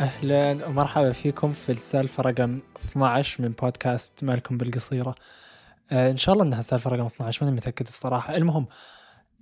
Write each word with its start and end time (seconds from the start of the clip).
أهلا 0.00 0.66
ومرحبا 0.66 1.12
فيكم 1.12 1.52
في 1.52 1.72
السالفة 1.72 2.22
رقم 2.22 2.60
12 2.76 3.42
من 3.42 3.48
بودكاست 3.48 4.24
مالكم 4.24 4.58
بالقصيرة. 4.58 5.14
آه 5.90 6.10
إن 6.10 6.16
شاء 6.16 6.32
الله 6.32 6.46
إنها 6.46 6.58
السالفه 6.60 6.90
رقم 6.90 7.06
12 7.06 7.44
ماني 7.44 7.56
متأكد 7.56 7.86
الصراحة. 7.86 8.36
المهم 8.36 8.66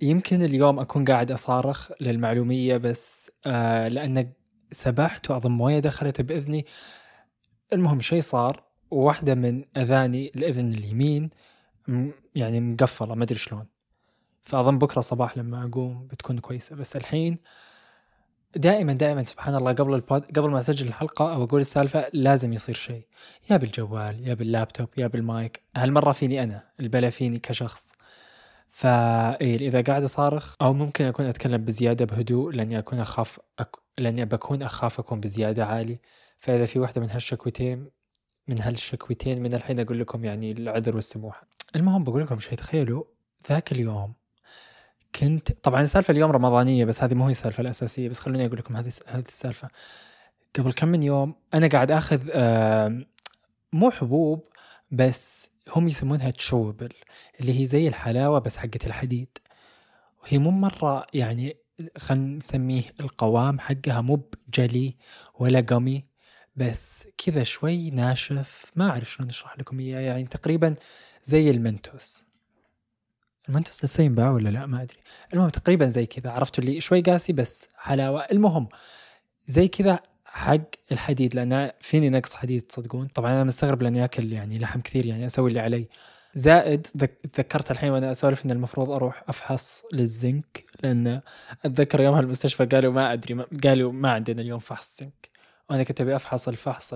يمكن 0.01 0.43
اليوم 0.43 0.79
أكون 0.79 1.05
قاعد 1.05 1.31
أصارخ 1.31 1.91
للمعلومية 2.01 2.77
بس 2.77 3.31
آه 3.45 3.87
لأن 3.87 4.31
سبحت 4.71 5.31
وأظن 5.31 5.51
موية 5.51 5.79
دخلت 5.79 6.21
بإذني. 6.21 6.65
المهم 7.73 7.99
شيء 7.99 8.21
صار 8.21 8.63
وواحدة 8.91 9.35
من 9.35 9.65
أذاني 9.77 10.31
الإذن 10.35 10.71
اليمين 10.73 11.29
يعني 12.35 12.59
مقفلة 12.59 13.15
ما 13.15 13.23
أدري 13.23 13.39
شلون. 13.39 13.67
فأظن 14.43 14.77
بكرة 14.77 15.01
صباح 15.01 15.37
لما 15.37 15.63
أقوم 15.63 16.07
بتكون 16.07 16.39
كويسة. 16.39 16.75
بس 16.75 16.95
الحين 16.95 17.37
دائما 18.55 18.93
دائما 18.93 19.23
سبحان 19.23 19.55
الله 19.55 19.71
قبل 19.71 19.93
البود 19.93 20.23
قبل 20.37 20.49
ما 20.49 20.59
أسجل 20.59 20.87
الحلقة 20.87 21.33
أو 21.33 21.43
أقول 21.43 21.61
السالفة 21.61 22.05
لازم 22.13 22.53
يصير 22.53 22.75
شيء. 22.75 23.05
يا 23.51 23.57
بالجوال 23.57 24.27
يا 24.27 24.33
باللابتوب 24.33 24.89
يا 24.97 25.07
بالمايك. 25.07 25.61
هالمرة 25.75 26.11
فيني 26.11 26.43
أنا 26.43 26.63
البلا 26.79 27.09
فيني 27.09 27.39
كشخص. 27.39 27.91
فا 28.71 29.41
إذا 29.41 29.81
قاعد 29.81 30.03
أصارخ 30.03 30.55
أو 30.61 30.73
ممكن 30.73 31.05
أكون 31.05 31.25
أتكلم 31.25 31.65
بزيادة 31.65 32.05
بهدوء 32.05 32.51
لاني 32.51 32.79
اكون 32.79 32.99
أخاف 32.99 33.39
أك... 33.59 33.75
لاني 33.97 34.25
بكون 34.25 34.63
أخاف 34.63 34.99
أكون 34.99 35.19
بزيادة 35.19 35.65
عالي. 35.65 35.99
فإذا 36.39 36.65
في 36.65 36.79
واحدة 36.79 37.01
من 37.01 37.09
هالشكوتين 37.09 37.89
من 38.47 38.61
هالشكوتين 38.61 39.43
من 39.43 39.53
الحين 39.53 39.79
أقول 39.79 39.99
لكم 39.99 40.25
يعني 40.25 40.51
العذر 40.51 40.95
والسموحه 40.95 41.47
المهم 41.75 42.03
بقول 42.03 42.21
لكم 42.21 42.39
شيء 42.39 42.53
تخيلوا 42.53 43.03
ذاك 43.49 43.71
اليوم 43.71 44.13
كنت 45.15 45.51
طبعا 45.51 45.81
السالفه 45.81 46.11
اليوم 46.11 46.31
رمضانية 46.31 46.85
بس 46.85 47.03
هذه 47.03 47.13
مو 47.13 47.25
هي 47.25 47.31
السالفة 47.31 47.61
الأساسية 47.61 48.09
بس 48.09 48.19
خلوني 48.19 48.45
أقول 48.45 48.59
لكم 48.59 48.75
هذه 48.75 48.91
هذه 49.07 49.23
السالفة. 49.27 49.69
قبل 50.55 50.73
كم 50.73 50.87
من 50.87 51.03
يوم 51.03 51.35
أنا 51.53 51.67
قاعد 51.67 51.91
آخذ 51.91 52.19
مو 53.73 53.91
حبوب 53.91 54.47
بس 54.91 55.51
هم 55.75 55.87
يسمونها 55.87 56.31
تشوبل 56.31 56.89
اللي 57.39 57.59
هي 57.59 57.65
زي 57.65 57.87
الحلاوة 57.87 58.39
بس 58.39 58.57
حقت 58.57 58.85
الحديد. 58.87 59.37
وهي 60.23 60.37
مو 60.37 60.51
مرة 60.51 61.05
يعني 61.13 61.57
خلينا 61.97 62.37
نسميه 62.37 62.83
القوام 62.99 63.59
حقها 63.59 64.01
مو 64.01 64.15
بجلي 64.47 64.95
ولا 65.39 65.59
قمي 65.59 66.05
بس 66.55 67.07
كذا 67.17 67.43
شوي 67.43 67.89
ناشف. 67.89 68.71
ما 68.75 68.89
أعرف 68.89 69.11
شلون 69.11 69.29
أشرح 69.29 69.57
لكم 69.59 69.79
إياه 69.79 69.99
يعني 69.99 70.23
تقريبا 70.23 70.75
زي 71.23 71.51
المنتوس. 71.51 72.25
المنتوس 73.49 73.85
لسه 73.85 74.03
ينباع 74.03 74.31
ولا 74.31 74.49
لا؟ 74.49 74.65
ما 74.65 74.81
أدري. 74.81 74.97
المهم 75.33 75.49
تقريبا 75.49 75.87
زي 75.87 76.05
كذا. 76.05 76.31
عرفتوا 76.31 76.63
اللي 76.63 76.81
شوي 76.81 77.01
قاسي 77.01 77.33
بس 77.33 77.67
حلاوه 77.77 78.21
المهم 78.21 78.67
زي 79.47 79.67
كذا 79.67 79.99
حق 80.25 80.61
الحديد 80.91 81.35
لأن 81.35 81.71
فيني 81.81 82.09
نقص 82.09 82.33
حديد 82.33 82.61
تصدقون؟ 82.61 83.07
طبعا 83.07 83.31
أنا 83.31 83.43
مستغرب 83.43 83.81
لأني 83.83 84.03
آكل 84.03 84.33
يعني 84.33 84.59
لحم 84.59 84.81
كثير 84.81 85.05
يعني 85.05 85.25
أسوي 85.25 85.49
اللي 85.49 85.59
علي. 85.59 85.87
زائد 86.35 86.81
تذكرت 87.33 87.71
الحين 87.71 87.89
وأنا 87.91 88.11
أسولف 88.11 88.45
إن 88.45 88.51
المفروض 88.51 88.89
أروح 88.89 89.23
أفحص 89.27 89.83
للزنك 89.93 90.65
لأن 90.83 91.21
أتذكر 91.65 92.01
يوم 92.01 92.19
المستشفى 92.19 92.65
قالوا 92.65 92.93
ما 92.93 93.13
أدري 93.13 93.45
قالوا 93.63 93.91
ما 93.91 94.11
عندنا 94.11 94.41
اليوم 94.41 94.59
فحص 94.59 94.99
زنك. 94.99 95.29
وأنا 95.69 95.83
كنت 95.83 96.01
أبي 96.01 96.15
أفحص 96.15 96.47
الفحص 96.47 96.93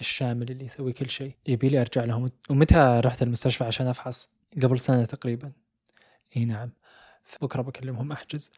الشامل 0.00 0.50
اللي 0.50 0.64
يسوي 0.64 0.92
كل 0.92 1.10
شيء. 1.10 1.32
يبي 1.46 1.68
لي 1.68 1.80
أرجع 1.80 2.04
لهم. 2.04 2.30
ومتى 2.50 3.00
رحت 3.04 3.22
المستشفى 3.22 3.64
عشان 3.64 3.86
أفحص؟ 3.86 4.28
قبل 4.62 4.78
سنة 4.78 5.04
تقريبا. 5.04 5.52
إي 6.36 6.44
نعم. 6.44 6.70
بكره 7.42 7.62
بكلمهم 7.62 8.12
أحجز. 8.12 8.52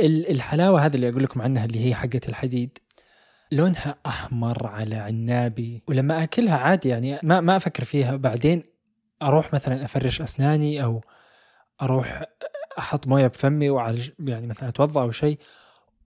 الحلاوة 0.00 0.86
هذه 0.86 0.94
اللي 0.94 1.08
أقول 1.08 1.22
لكم 1.22 1.42
عنها 1.42 1.64
اللي 1.64 1.86
هي 1.86 1.94
حقه 1.94 2.20
الحديد. 2.28 2.78
لونها 3.52 3.96
أحمر 4.06 4.66
على 4.66 4.96
عنابي 4.96 5.82
ولما 5.88 6.22
أكلها 6.22 6.56
عادي 6.56 6.88
يعني 6.88 7.18
ما 7.22 7.40
ما 7.40 7.56
أفكر 7.56 7.84
فيها. 7.84 8.16
بعدين 8.16 8.62
أروح 9.22 9.54
مثلا 9.54 9.84
أفرش 9.84 10.20
أسناني 10.20 10.84
أو 10.84 11.00
أروح 11.82 12.22
أحط 12.78 13.06
موية 13.06 13.26
بفمي 13.26 13.70
وعالج 13.70 14.10
يعني 14.18 14.46
مثلا 14.46 14.68
أتوضأ 14.68 15.02
أو 15.02 15.10
شيء 15.10 15.38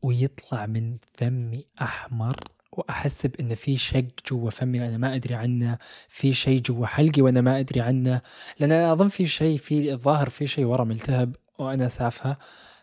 ويطلع 0.03 0.67
من 0.67 0.97
فمي 1.15 1.67
أحمر. 1.83 2.37
وأحس 2.79 3.27
بإن 3.27 3.55
في 3.55 3.77
شق 3.77 4.05
جوا 4.31 4.51
فمي 4.51 4.89
أنا 4.89 4.99
ما 4.99 5.15
أدري 5.15 5.35
عنه 5.35 5.79
في 6.09 6.35
شيء 6.35 6.61
جوا 6.61 6.87
حلقي 6.87 7.23
وأنا 7.23 7.41
ما 7.41 7.59
أدري 7.59 7.81
عنه. 7.81 8.21
لأن 8.59 8.73
أنا 8.73 8.93
أظن 8.93 9.09
في 9.09 9.27
شيء 9.27 9.59
في 9.59 9.93
الظاهر 9.93 10.29
في 10.29 10.47
شيء 10.47 10.65
ورا 10.65 10.85
ملتهب 10.85 11.37
وأنا 11.59 11.89
سافها 11.89 12.39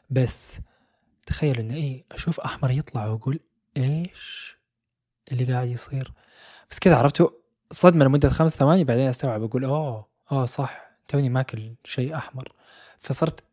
بس 0.10 0.60
تخيل 1.26 1.60
إنه 1.60 1.74
إيه 1.76 2.06
أشوف 2.12 2.40
أحمر 2.40 2.72
يطلع 2.72 3.06
وأقول 3.06 3.40
إيش 3.78 4.58
اللي 5.32 5.54
قاعد 5.54 5.68
يصير؟ 5.68 6.14
بس 6.72 6.80
كذا 6.80 6.96
عرفتوا؟ 6.96 7.30
صدمة 7.72 8.06
لمدة 8.06 8.30
خمس 8.30 8.56
ثواني 8.56 8.84
بعدين 8.84 9.08
أستوعب 9.08 9.44
أقول 9.44 9.66
أوه 9.66 10.08
أوه 10.32 10.46
صح 10.46 10.92
توني 11.08 11.30
ماكل 11.30 11.76
شيء 11.84 12.16
أحمر. 12.16 12.54
فصرت 13.00 13.44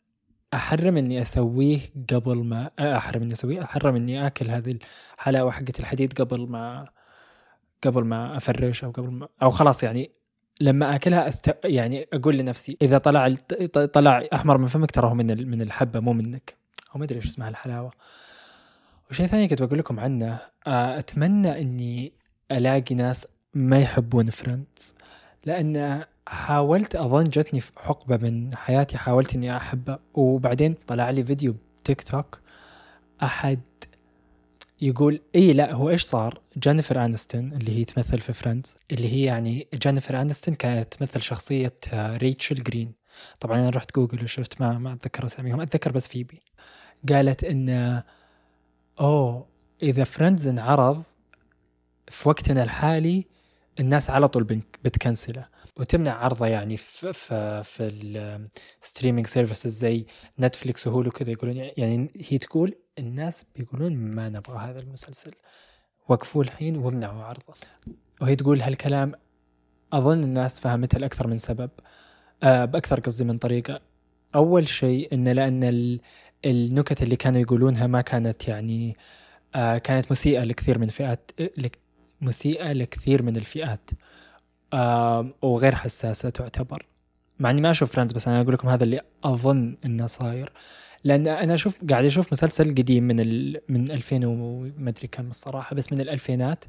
أحرم 0.55 0.97
إني 0.97 1.23
أسويه 1.23 1.81
قبل 2.13 2.37
ما 2.37 2.71
أحرم 2.79 3.23
إني 3.23 3.33
أسويه 3.33 3.63
أحرم 3.63 3.97
إني 3.97 4.27
آكل 4.27 4.51
هذه 4.51 4.79
الحلاوة 5.15 5.51
حقت 5.51 5.81
الحديد 5.81 6.13
قبل 6.13 6.49
ما 6.49 6.89
قبل 7.85 8.05
ما 8.05 8.37
أفرش 8.37 8.85
أو 8.85 8.91
قبل 8.91 9.11
ما 9.11 9.29
أو 9.43 9.51
خلاص 9.51 9.83
يعني 9.83 10.11
لما 10.61 10.95
آكلها 10.95 11.29
أست... 11.29 11.57
يعني 11.65 12.09
أقول 12.13 12.37
لنفسي 12.37 12.77
إذا 12.83 12.99
طلع 12.99 13.35
طلع 13.93 14.29
أحمر 14.33 14.59
من 14.59 14.67
فمك 14.67 14.91
ترى 14.91 15.07
هو 15.07 15.15
من 15.15 15.51
من 15.51 15.63
الحبة 15.63 16.01
مو 16.01 16.13
منك. 16.13 16.57
أو 16.95 16.99
ما 16.99 17.05
أدري 17.05 17.17
إيش 17.17 17.27
اسمها 17.27 17.49
الحلاوة. 17.49 17.91
وشيء 19.11 19.27
ثاني 19.27 19.49
كنت 19.49 19.63
بقول 19.63 19.79
لكم 19.79 20.01
عنه 20.01 20.39
أتمنى 20.67 21.61
إني 21.61 22.13
ألاقي 22.51 22.95
ناس 22.95 23.27
ما 23.55 23.79
يحبون 23.79 24.31
فريندز 24.31 24.95
لأن 25.45 26.05
حاولت 26.31 26.97
أظن 26.97 27.25
جتني 27.25 27.61
في 27.61 27.73
حقبه 27.77 28.17
من 28.17 28.57
حياتي 28.57 28.97
حاولت 28.97 29.35
إني 29.35 29.57
احبه 29.57 29.99
وبعدين 30.15 30.75
طلع 30.87 31.11
لي 31.11 31.25
فيديو 31.25 31.57
تيك 31.85 32.03
توك 32.03 32.41
أحد 33.23 33.61
يقول 34.81 35.21
إي 35.35 35.53
لا 35.53 35.73
هو 35.73 35.91
إيش 35.91 36.03
صار؟ 36.03 36.41
جينيفر 36.59 37.05
انستون 37.05 37.53
اللي 37.53 37.79
هي 37.79 37.85
تمثل 37.85 38.21
في 38.21 38.33
Friends 38.33 38.77
اللي 38.91 39.13
هي 39.13 39.25
يعني 39.25 39.69
جينيفر 39.75 40.23
انستون 40.23 40.55
كانت 40.55 40.95
تمثل 40.95 41.23
شخصيه 41.23 41.75
ريتشل 41.95 42.63
جرين. 42.63 42.93
طبعا 43.41 43.59
أنا 43.59 43.71
رحت 43.71 43.95
جوجل 43.97 44.25
وشفت 44.25 44.61
ما 44.61 44.79
ما 44.79 44.93
أتذكر 44.93 45.27
أساميهم 45.27 45.61
أتذكر 45.61 45.93
بس 45.93 46.09
فيبي. 46.09 46.43
قالت 47.09 47.45
إن 47.45 48.03
أوه 49.01 49.47
إذا 49.83 50.05
Friends 50.05 50.47
انعرض 50.47 51.03
في 52.09 52.29
وقتنا 52.29 52.63
الحالي 52.63 53.27
الناس 53.81 54.11
على 54.11 54.29
طول 54.29 54.45
بت 54.85 54.97
cancel 54.97 55.34
ـه. 55.34 55.47
وتمنع 55.77 56.13
عرضه 56.13 56.47
يعني 56.47 56.77
في 56.77 57.13
في 57.13 57.63
في 57.65 57.91
ال 58.83 58.87
streaming 58.87 59.27
services 59.27 59.73
زي 59.79 60.07
نتفليكس 60.41 60.87
وهولو 60.87 61.09
وكذا 61.09 61.31
يقولون 61.31 61.57
يعني 61.57 62.11
هي 62.29 62.39
تقول 62.39 62.75
الناس 62.99 63.45
بيقولون 63.57 63.97
ما 63.97 64.29
نبغى 64.29 64.59
هذا 64.59 64.81
المسلسل. 64.81 65.33
وقفوه 66.09 66.43
الحين 66.43 66.77
وامنعوا 66.77 67.25
عرضه. 67.25 67.55
وهي 68.21 68.37
تقول 68.37 68.63
هالكلام 68.63 69.13
أظن 69.93 70.25
الناس 70.25 70.61
فهمتها 70.61 70.99
لأكثر 70.99 71.27
من 71.27 71.37
سبب. 71.37 71.71
آه 72.43 72.65
بأكثر 72.65 73.01
قصدي 73.01 73.25
من 73.25 73.39
طريقة. 73.39 73.81
أول 74.35 74.69
شيء 74.69 75.15
إن 75.15 75.29
لأن 75.29 75.99
النكت 76.45 77.03
اللي 77.03 77.17
كانوا 77.17 77.41
يقولونها 77.41 77.87
ما 77.87 78.01
كانت 78.01 78.49
يعني 78.49 78.97
آه 79.55 79.79
كانت 79.79 80.11
مسيئة 80.13 80.45
لكثير 80.45 80.79
من 80.79 80.89
فئات 80.89 81.31
مسيئة 82.21 82.73
لكثير 82.73 83.23
من 83.23 83.37
الفئات 83.37 83.91
وغير 85.43 85.75
حساسة 85.75 86.31
تعتبر. 86.31 86.87
مع 87.39 87.51
إني 87.51 87.61
ما 87.61 87.71
أشوف 87.71 87.93
فريندز 87.93 88.13
بس 88.13 88.29
أنا 88.29 88.41
أقول 88.41 88.55
لكم 88.55 88.69
هذا 88.69 88.85
اللي 88.85 89.01
أظن 89.25 89.77
إنه 89.85 90.07
صاير. 90.07 90.53
لأن 91.05 91.27
أنا 91.29 91.55
أشوف 91.55 91.77
قاعد 91.91 92.05
أشوف 92.05 92.33
مسلسل 92.33 92.71
قديم 92.71 93.05
من 93.05 93.21
ال 93.21 93.61
من 93.69 93.91
2000 93.91 94.27
وما 94.27 94.91
أدري 94.91 95.09
كم 95.09 95.31
الصراحة 95.31 95.77
بس 95.77 95.93
من 95.93 96.01
الألفينات. 96.01 96.65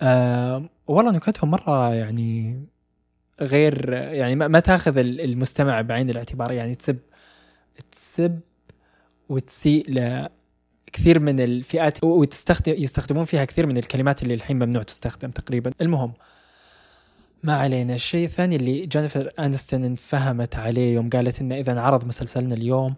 أه 0.00 0.68
والله 0.86 1.12
نكتهم 1.12 1.50
مرة 1.50 1.94
يعني 1.94 2.60
غير 3.40 3.92
يعني 3.92 4.36
ما, 4.36 4.48
ما 4.48 4.60
تاخذ 4.60 4.98
المستمع 4.98 5.80
بعين 5.80 6.10
الاعتبار 6.10 6.52
يعني 6.52 6.74
تسب 6.74 6.98
تسب 7.92 8.40
وتسيء 9.28 9.84
لكثير 10.92 11.18
من 11.18 11.40
الفئات 11.40 12.04
وتستخدم 12.04 12.72
يستخدمون 12.72 13.24
فيها 13.24 13.44
كثير 13.44 13.66
من 13.66 13.76
الكلمات 13.76 14.22
اللي 14.22 14.34
الحين 14.34 14.56
ممنوع 14.56 14.82
تستخدم 14.82 15.30
تقريبا. 15.30 15.72
المهم 15.80 16.12
ما 17.42 17.56
علينا. 17.56 17.94
الشيء 17.94 18.26
الثاني 18.26 18.56
اللي 18.56 18.80
جينيفر 18.80 19.32
انستون 19.38 19.94
فهمت 19.94 20.56
عليه 20.56 20.94
يوم 20.94 21.10
قالت 21.10 21.40
إنه 21.40 21.54
إذا 21.54 21.72
انعرض 21.72 22.06
مسلسلنا 22.06 22.54
اليوم 22.54 22.94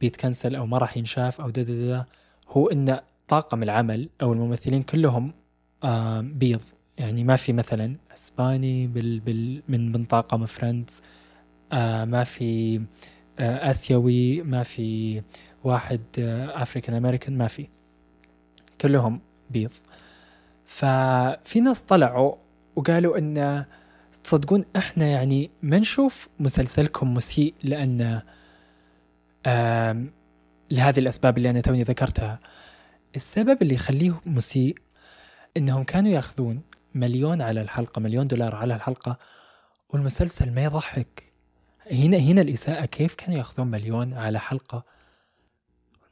بيت 0.00 0.18
cancel 0.18 0.54
أو 0.54 0.66
ما 0.66 0.78
راح 0.78 0.96
ينشاف 0.96 1.40
أو 1.40 1.50
دا, 1.50 2.04
هو 2.48 2.68
ان 2.68 3.00
طاقم 3.28 3.62
العمل 3.62 4.08
أو 4.22 4.32
الممثلين 4.32 4.82
كلهم 4.82 5.32
بيض. 6.20 6.62
يعني 6.98 7.24
ما 7.24 7.36
في 7.36 7.52
مثلا 7.52 7.96
أسباني 8.14 8.86
بال 8.86 9.20
بال 9.20 9.62
من 9.68 9.92
من 9.92 10.04
طاقم 10.04 10.46
Friends 10.46 11.02
آه 11.72 12.04
ما 12.04 12.24
في 12.24 12.76
آه 12.76 12.80
آسيوي 13.40 14.42
ما 14.42 14.62
في 14.62 15.22
واحد 15.64 16.00
افريكان 16.54 16.94
امريكان 16.96 17.38
ما 17.38 17.46
في. 17.46 17.68
كلهم 18.80 19.20
بيض. 19.50 19.70
ففي 20.66 21.60
ناس 21.60 21.82
طلعوا 21.82 22.34
وقالوا 22.76 23.18
إن 23.18 23.64
تصدقون 24.24 24.64
إحنا 24.76 25.06
يعني 25.06 25.50
ما 25.62 25.78
نشوف 25.78 26.28
مسلسلكم 26.40 27.14
مسيء 27.14 27.54
لأن 27.62 28.22
لهذه 30.70 30.98
الأسباب 30.98 31.38
اللي 31.38 31.50
أنا 31.50 31.60
توني 31.60 31.82
ذكرتها. 31.82 32.38
السبب 33.16 33.62
اللي 33.62 33.74
يخليه 33.74 34.20
مسيء 34.26 34.78
إنهم 35.56 35.84
كانوا 35.84 36.10
يأخذون 36.10 36.62
مليون 36.94 37.42
على 37.42 37.60
الحلقة 37.60 38.00
مليون 38.00 38.26
دولار 38.26 38.54
على 38.54 38.74
الحلقة 38.74 39.18
والمسلسل 39.90 40.54
ما 40.54 40.64
يضحك. 40.64 41.27
هنا 41.92 42.16
هنا 42.16 42.40
الإساءة 42.40 42.84
كيف 42.84 43.14
كانوا 43.14 43.38
يأخذون 43.38 43.66
مليون 43.66 44.14
على 44.14 44.40
حلقة؟ 44.40 44.84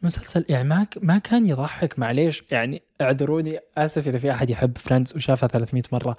المسلسل 0.02 0.44
يعني 0.48 0.68
ما 0.68 0.86
ما 1.02 1.18
كان 1.18 1.46
يضحك 1.46 1.98
معليش 1.98 2.44
يعني 2.50 2.82
اعذروني 3.00 3.60
آسف 3.78 4.08
إذا 4.08 4.18
في 4.18 4.30
أحد 4.30 4.50
يحب 4.50 4.78
Friends 4.78 5.16
وشافها 5.16 5.48
300 5.48 5.82
مرة 5.92 6.16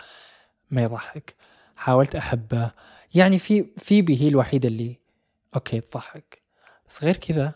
ما 0.71 0.81
يضحك. 0.83 1.35
حاولت 1.75 2.15
أحبه. 2.15 2.71
يعني 3.15 3.39
في 3.39 3.65
في 3.77 4.21
هي 4.21 4.27
الوحيده 4.27 4.69
اللي 4.69 4.99
okay 5.55 5.81
تضحك 5.81 6.41
بس 6.89 7.03
غير 7.03 7.17
كذا 7.17 7.53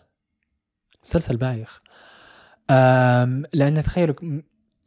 مسلسل 1.04 1.36
بايخ. 1.36 1.82
لأن 3.52 3.82
تخيلوا 3.84 4.14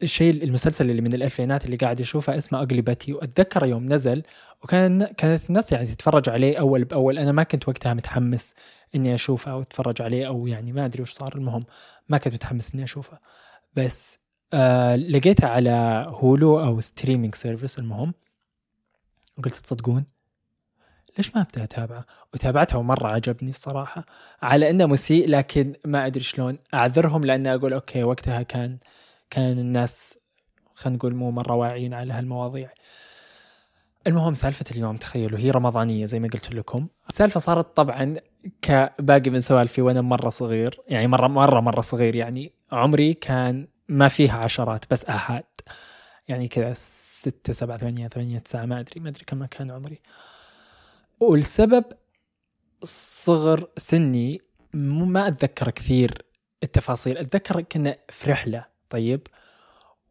الشيء 0.03 0.43
المسلسل 0.43 0.89
اللي 0.89 1.01
من 1.01 1.13
الألفينات 1.13 1.65
اللي 1.65 1.75
قاعد 1.77 2.01
اشوفه 2.01 2.37
اسمه 2.37 2.59
Ugly 2.59 2.81
Betty 2.81 3.13
وأتذكر 3.13 3.65
يوم 3.65 3.93
نزل 3.93 4.23
وكان 4.63 5.05
كانت 5.05 5.49
الناس 5.49 5.71
يعني 5.71 5.85
تتفرج 5.85 6.29
عليه 6.29 6.59
أول 6.59 6.83
بأول. 6.83 7.17
أنا 7.17 7.31
ما 7.31 7.43
كنت 7.43 7.67
وقتها 7.69 7.93
متحمس 7.93 8.53
إني 8.95 9.15
أشوفه 9.15 9.51
أو 9.51 9.61
أتفرج 9.61 10.01
عليه 10.01 10.27
أو 10.27 10.47
يعني 10.47 10.71
ما 10.71 10.85
أدري 10.85 11.01
وش 11.01 11.11
صار. 11.11 11.35
المهم 11.35 11.65
ما 12.09 12.17
كنت 12.17 12.33
متحمس 12.33 12.75
إني 12.75 12.83
أشوفه. 12.83 13.19
بس 13.75 14.19
آه 14.53 14.95
لقيته 14.95 15.47
على 15.47 16.05
هولو 16.09 16.59
أو 16.59 16.81
streaming 16.81 17.35
service 17.35 17.79
المهم 17.79 18.13
وقلت 19.37 19.55
تصدقون؟ 19.55 20.05
ليش 21.17 21.35
ما 21.35 21.41
أبدأ 21.41 21.63
أتابعه؟ 21.63 22.05
وتابعته 22.33 22.77
ومره 22.77 23.07
عجبني 23.07 23.49
الصراحة. 23.49 24.05
على 24.41 24.69
إنه 24.69 24.85
مسيء 24.85 25.29
لكن 25.29 25.73
ما 25.85 26.05
أدري 26.05 26.23
شلون. 26.23 26.57
أعذرهم 26.73 27.25
لأن 27.25 27.47
أقول 27.47 27.73
okay 27.73 28.03
وقتها 28.03 28.41
كان 28.41 28.77
كان 29.29 29.59
الناس 29.59 30.17
خلينا 30.73 30.97
نقول 30.97 31.15
مو 31.15 31.31
مرة 31.31 31.53
واعيين 31.53 31.93
على 31.93 32.13
هالمواضيع. 32.13 32.69
المهم 34.07 34.33
سالفة 34.33 34.65
اليوم 34.71 34.97
تخيلوا 34.97 35.39
هي 35.39 35.51
رمضانية 35.51 36.05
زي 36.05 36.19
ما 36.19 36.27
قلت 36.27 36.55
لكم. 36.55 36.87
السالفة 37.09 37.39
صارت 37.39 37.77
طبعا 37.77 38.15
كباقي 38.61 39.29
من 39.29 39.41
سوالفي 39.41 39.81
وأنا 39.81 40.01
مرة 40.01 40.29
صغير 40.29 40.81
يعني 40.87 41.07
مرة 41.07 41.27
مرة 41.27 41.59
مرة 41.59 41.81
صغير 41.81 42.15
يعني. 42.15 42.53
عمري 42.71 43.13
كان 43.13 43.67
ما 43.89 44.07
فيها 44.07 44.37
عشرات 44.37 44.85
بس 44.91 45.05
آحاد 45.05 45.43
يعني 46.27 46.47
كذا 46.47 46.73
ستة 46.73 47.53
سبعة 47.53 47.77
ثمانية 47.77 48.07
ثمانية 48.07 48.39
تسعة 48.39 48.65
ما 48.65 48.79
أدري 48.79 49.01
ما 49.01 49.09
أدري 49.09 49.23
كم 49.25 49.45
كان 49.45 49.71
عمري. 49.71 50.01
والسبب 51.19 51.83
صغر 52.83 53.69
سني 53.77 54.41
ما 54.73 55.27
أتذكر 55.27 55.69
كثير 55.71 56.25
التفاصيل. 56.63 57.17
أتذكر 57.17 57.61
كنا 57.61 57.97
في 58.09 58.31
رحلة. 58.31 58.74
طيب. 58.89 59.27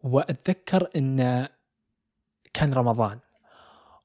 وأتذكر 0.03 0.91
أن 0.97 1.49
كان 2.55 2.73
رمضان. 2.73 3.19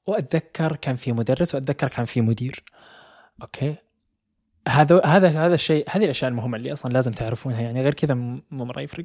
وأتذكر 0.06 0.76
كان 0.76 0.96
في 0.96 1.12
مدرس 1.12 1.54
وأتذكر 1.54 1.88
كان 1.88 2.04
في 2.04 2.20
مدير. 2.20 2.64
أوكي. 3.42 3.74
هذا 4.68 5.00
هذا 5.06 5.28
هذا 5.28 5.54
الشيء 5.54 5.84
هذه 5.90 6.04
الأشياء 6.04 6.30
المهمة 6.30 6.56
اللي 6.56 6.72
أصلا 6.72 6.92
لازم 6.92 7.12
تعرفونها 7.12 7.60
يعني 7.60 7.82
غير 7.82 7.94
كذا 7.94 8.14
مو 8.14 8.40
مرة 8.64 8.80
يفرق. 8.80 9.04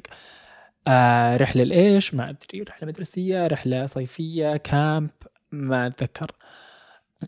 آه 0.88 1.36
رحلة 1.36 1.64
لإيش؟ 1.64 2.14
ما 2.14 2.30
أدري. 2.30 2.62
رحلة 2.62 2.88
مدرسية 2.88 3.46
رحلة 3.46 3.86
صيفية 3.86 4.56
كامب 4.56 5.10
ما 5.52 5.86
أتذكر. 5.86 6.32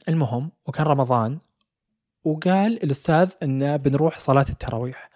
المهم 0.08 0.50
وكان 0.67 0.87
رمضان 0.87 1.38
وقال 2.25 2.82
الأستاذ 2.84 3.31
انه 3.43 3.76
بنروح 3.76 4.19
صلاة 4.19 4.46
التراويح. 4.49 5.11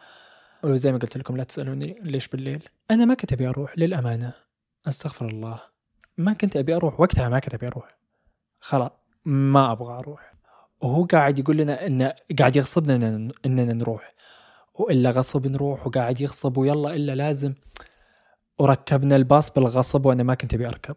وزي 0.65 0.93
ما 0.93 0.99
قلت 0.99 1.17
لكم 1.17 1.37
لا 1.37 1.45
تسألوني 1.45 1.99
ليش 2.03 2.29
بالليل. 2.29 2.69
أنا 2.91 3.05
ما 3.05 3.15
كنت 3.15 3.33
أبي 3.33 3.49
أروح 3.49 3.79
للأمانة 3.79 4.33
أستغفر 4.89 5.27
الله. 5.27 5.61
ما 6.19 6.33
كنت 6.33 6.57
أبي 6.57 6.77
أروح 6.77 7.01
وقتها 7.01 7.29
ما 7.29 7.39
كنت 7.39 7.55
أبي 7.55 7.67
أروح. 7.67 7.89
خلاص 8.61 8.91
ما 9.25 9.73
أبغى 9.73 9.95
أروح. 9.95 10.35
وهو 10.81 11.05
قاعد 11.05 11.39
يقول 11.39 11.57
لنا 11.57 11.87
انه 11.87 12.15
قاعد 12.39 12.57
يغصبنا 12.57 12.95
إننا 13.47 13.73
نروح. 13.73 14.15
وإلا 14.75 15.11
غصب 15.11 15.47
نروح 15.47 15.87
وقاعد 15.87 16.21
يغصب 16.21 16.57
ويلا 16.57 16.95
إلا 16.95 17.15
لازم 17.15 17.55
وركبنا 18.59 19.17
الباص 19.17 19.51
بالغصب 19.51 20.07
وأنا 20.07 20.23
ما 20.23 20.35
كنت 20.35 20.55
أبي 20.55 20.67
أركب. 20.67 20.97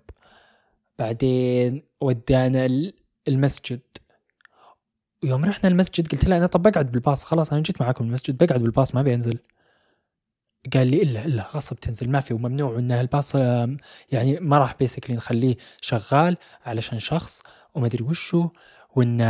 بعدين 1.00 1.84
ودانا 2.02 2.92
المسجد. 3.28 3.82
ويوم 5.24 5.46
رحنا 5.46 5.70
المسجد 5.70 6.08
قلت 6.08 6.26
له 6.26 6.38
أنا 6.38 6.48
طب 6.48 6.62
بقعد 6.62 6.92
بالباص 6.92 7.24
خلاص 7.24 7.54
أنا 7.54 7.62
جيت 7.62 7.82
معاكم 7.82 8.06
المسجد 8.06 8.44
بقعد 8.44 8.62
بالباص 8.62 8.96
ما 8.96 9.02
بينزل. 9.02 9.40
قال 10.74 10.88
لي 10.88 11.02
إلا 11.02 11.26
إلا 11.26 11.44
غصب 11.56 11.76
تنزل 11.76 12.10
ما 12.10 12.20
في 12.20 12.34
وممنوع 12.34 12.80
ان 12.80 12.92
الباص 12.92 13.36
يعني 14.12 14.40
ما 14.42 14.58
راح 14.58 14.76
بيسكلي 14.80 15.16
نخليه 15.16 15.56
شغال 15.82 16.38
علشان 16.66 17.00
شخص 17.00 17.42
وما 17.76 17.86
أدري 17.88 18.04
وشو 18.04 18.50
وإن 18.96 19.22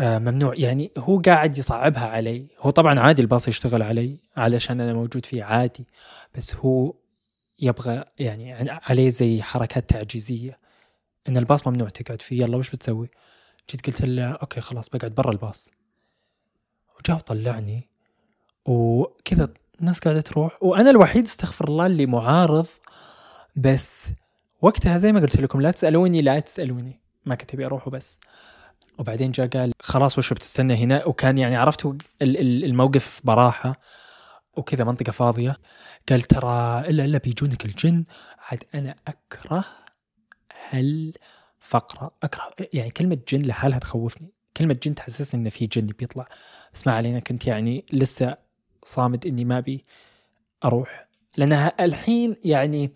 آه، 0.00 0.18
ممنوع. 0.18 0.54
يعني 0.56 0.92
هو 0.98 1.20
قاعد 1.20 1.58
يصعبها 1.58 2.08
علي. 2.08 2.46
هو 2.60 2.70
طبعا 2.70 3.00
عادي 3.00 3.22
الباص 3.22 3.48
يشتغل 3.48 3.82
علي 3.82 4.18
علشان 4.36 4.80
أنا 4.80 4.94
موجود 4.94 5.26
فيه 5.26 5.44
عادي 5.44 5.86
بس 6.34 6.54
هو 6.54 6.94
يبغى 7.58 8.04
يعني 8.18 8.70
عليه 8.70 9.08
زي 9.08 9.42
حركات 9.42 9.90
تعجيزية. 9.90 10.58
إن 11.28 11.36
الباص 11.36 11.66
ممنوع 11.66 11.88
تقعد 11.88 12.22
فيه 12.22 12.42
يلا 12.42 12.56
وش 12.56 12.70
بتسوي؟ 12.70 13.08
جيت 13.70 13.86
قلت 13.86 14.02
له 14.02 14.30
أوكي 14.30 14.60
خلاص 14.60 14.88
بقعد 14.88 15.14
برا 15.14 15.32
الباص. 15.32 15.70
وجاء 17.00 17.16
وطلعني 17.16 17.88
وكذا 18.66 19.48
الناس 19.80 19.98
قاعدة 19.98 20.20
تروح 20.20 20.62
وأنا 20.62 20.90
الوحيد 20.90 21.24
استغفر 21.24 21.68
الله 21.68 21.86
اللي 21.86 22.06
معارض. 22.06 22.66
بس 23.56 24.08
وقتها 24.62 24.98
زي 24.98 25.12
ما 25.12 25.20
قلت 25.20 25.36
لكم 25.36 25.60
لا 25.60 25.70
تسألوني 25.70 26.22
لا 26.22 26.40
تسألوني 26.40 27.00
ما 27.24 27.34
كنت 27.34 27.54
أبي 27.54 27.66
أروح 27.66 27.88
وبس. 27.88 28.20
وبعدين 28.98 29.30
جاء 29.30 29.46
قال 29.46 29.72
خلاص 29.80 30.18
وشو 30.18 30.34
بتستنى 30.34 30.74
هنا؟ 30.76 31.04
وكان 31.04 31.38
يعني 31.38 31.56
عرفتوا 31.56 31.94
الموقف 32.22 33.20
براحة 33.24 33.72
وكذا 34.56 34.84
منطقة 34.84 35.12
فاضية. 35.12 35.56
قال 36.08 36.22
ترى 36.22 36.80
إلا 36.80 37.04
إلا 37.04 37.18
بيجونك 37.18 37.64
الجن 37.64 38.04
عاد 38.50 38.64
أنا 38.74 38.94
أكره 39.08 39.64
هالفقرة 40.70 42.10
أكره 42.22 42.50
يعني 42.72 42.90
كلمة 42.90 43.18
جن 43.28 43.42
لحالها 43.42 43.78
تخوفني. 43.78 44.28
كلمة 44.56 44.76
جن 44.82 44.94
تحسسني 44.94 45.40
إن 45.40 45.48
في 45.48 45.66
جن 45.66 45.86
بيطلع. 45.86 46.26
اسمع 46.76 46.92
علينا 46.94 47.18
كنت 47.18 47.46
يعني 47.46 47.84
لسه 47.92 48.45
صامد 48.86 49.26
إني 49.26 49.44
ما 49.44 49.60
بي 49.60 49.84
أروح. 50.64 51.08
لأنها 51.36 51.84
الحين 51.84 52.36
يعني 52.44 52.90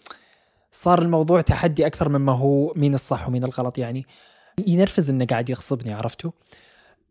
صار 0.73 1.03
الموضوع 1.03 1.41
تحدي 1.41 1.87
أكثر 1.87 2.09
مما 2.09 2.33
هو 2.33 2.73
مين 2.77 2.95
الصح 2.95 3.29
ومين 3.29 3.45
الغلط. 3.45 3.79
يعني 3.79 4.07
ينرفز 4.67 5.11
إنه 5.11 5.25
قاعد 5.25 5.51
يغصبني 5.51 5.93
عرفتوا 5.93 6.31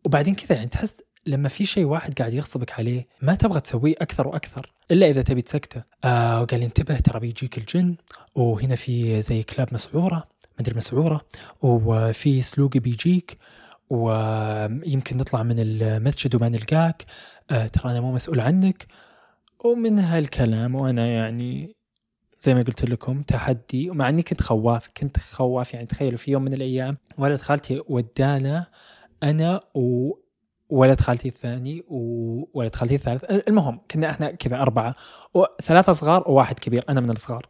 وبعدين 0.04 0.34
كذا 0.34 0.56
يعني 0.56 0.68
تحس 0.68 0.96
لما 1.26 1.48
في 1.48 1.66
شيء 1.66 1.84
واحد 1.84 2.18
قاعد 2.18 2.34
يغصبك 2.34 2.72
عليه 2.78 3.08
ما 3.22 3.34
تبغى 3.34 3.60
تسويه 3.60 3.94
أكثر 3.98 4.28
وأكثر 4.28 4.72
إلا 4.90 5.06
إذا 5.06 5.22
تبي 5.22 5.42
تسكته. 5.42 5.82
آه 6.04 6.42
وقال 6.42 6.62
انتبه 6.62 6.98
ترى 6.98 7.20
بيجيك 7.20 7.58
الجن. 7.58 7.96
وهنا 8.34 8.76
في 8.76 9.22
زي 9.22 9.42
كلاب 9.42 9.74
مسعورة 9.74 10.28
مدري 10.60 10.76
مسعورة. 10.76 11.20
وفي 11.62 12.42
سلوقي 12.42 12.80
بيجيك. 12.80 13.38
ويمكن 13.90 15.16
نطلع 15.16 15.42
من 15.42 15.56
المسجد 15.58 16.34
وما 16.34 16.48
نلقاك. 16.48 17.04
آه 17.50 17.66
ترى 17.66 17.90
أنا 17.92 18.00
مو 18.00 18.12
مسؤول 18.12 18.40
عنك. 18.40 18.86
ومن 19.64 19.98
هالكلام 19.98 20.74
وأنا 20.74 21.06
يعني 21.06 21.76
زي 22.40 22.54
ما 22.54 22.62
قلت 22.62 22.84
لكم 22.90 23.22
تحدي 23.22 23.90
ومع 23.90 24.08
إني 24.08 24.22
كنت 24.22 24.40
خواف 24.40 24.90
كنت 24.96 25.18
خواف 25.18 25.74
يعني 25.74 25.86
تخيلوا 25.86 26.18
في 26.18 26.30
يوم 26.30 26.42
من 26.42 26.52
الأيام 26.52 26.96
ولد 27.18 27.40
خالتي 27.40 27.82
ودانا 27.88 28.66
أنا 29.22 29.60
و 29.74 30.12
ولد 30.70 31.00
خالتي 31.00 31.28
الثاني 31.28 31.84
وولد 31.88 32.74
خالتي 32.74 32.94
الثالث. 32.94 33.24
المهم 33.48 33.80
كنا 33.90 34.10
إحنا 34.10 34.30
كذا 34.30 34.56
أربعة 34.56 34.94
وثلاثة 35.34 35.92
صغار 35.92 36.30
وواحد 36.30 36.58
كبير 36.58 36.84
أنا 36.88 37.00
من 37.00 37.10
الصغار. 37.10 37.46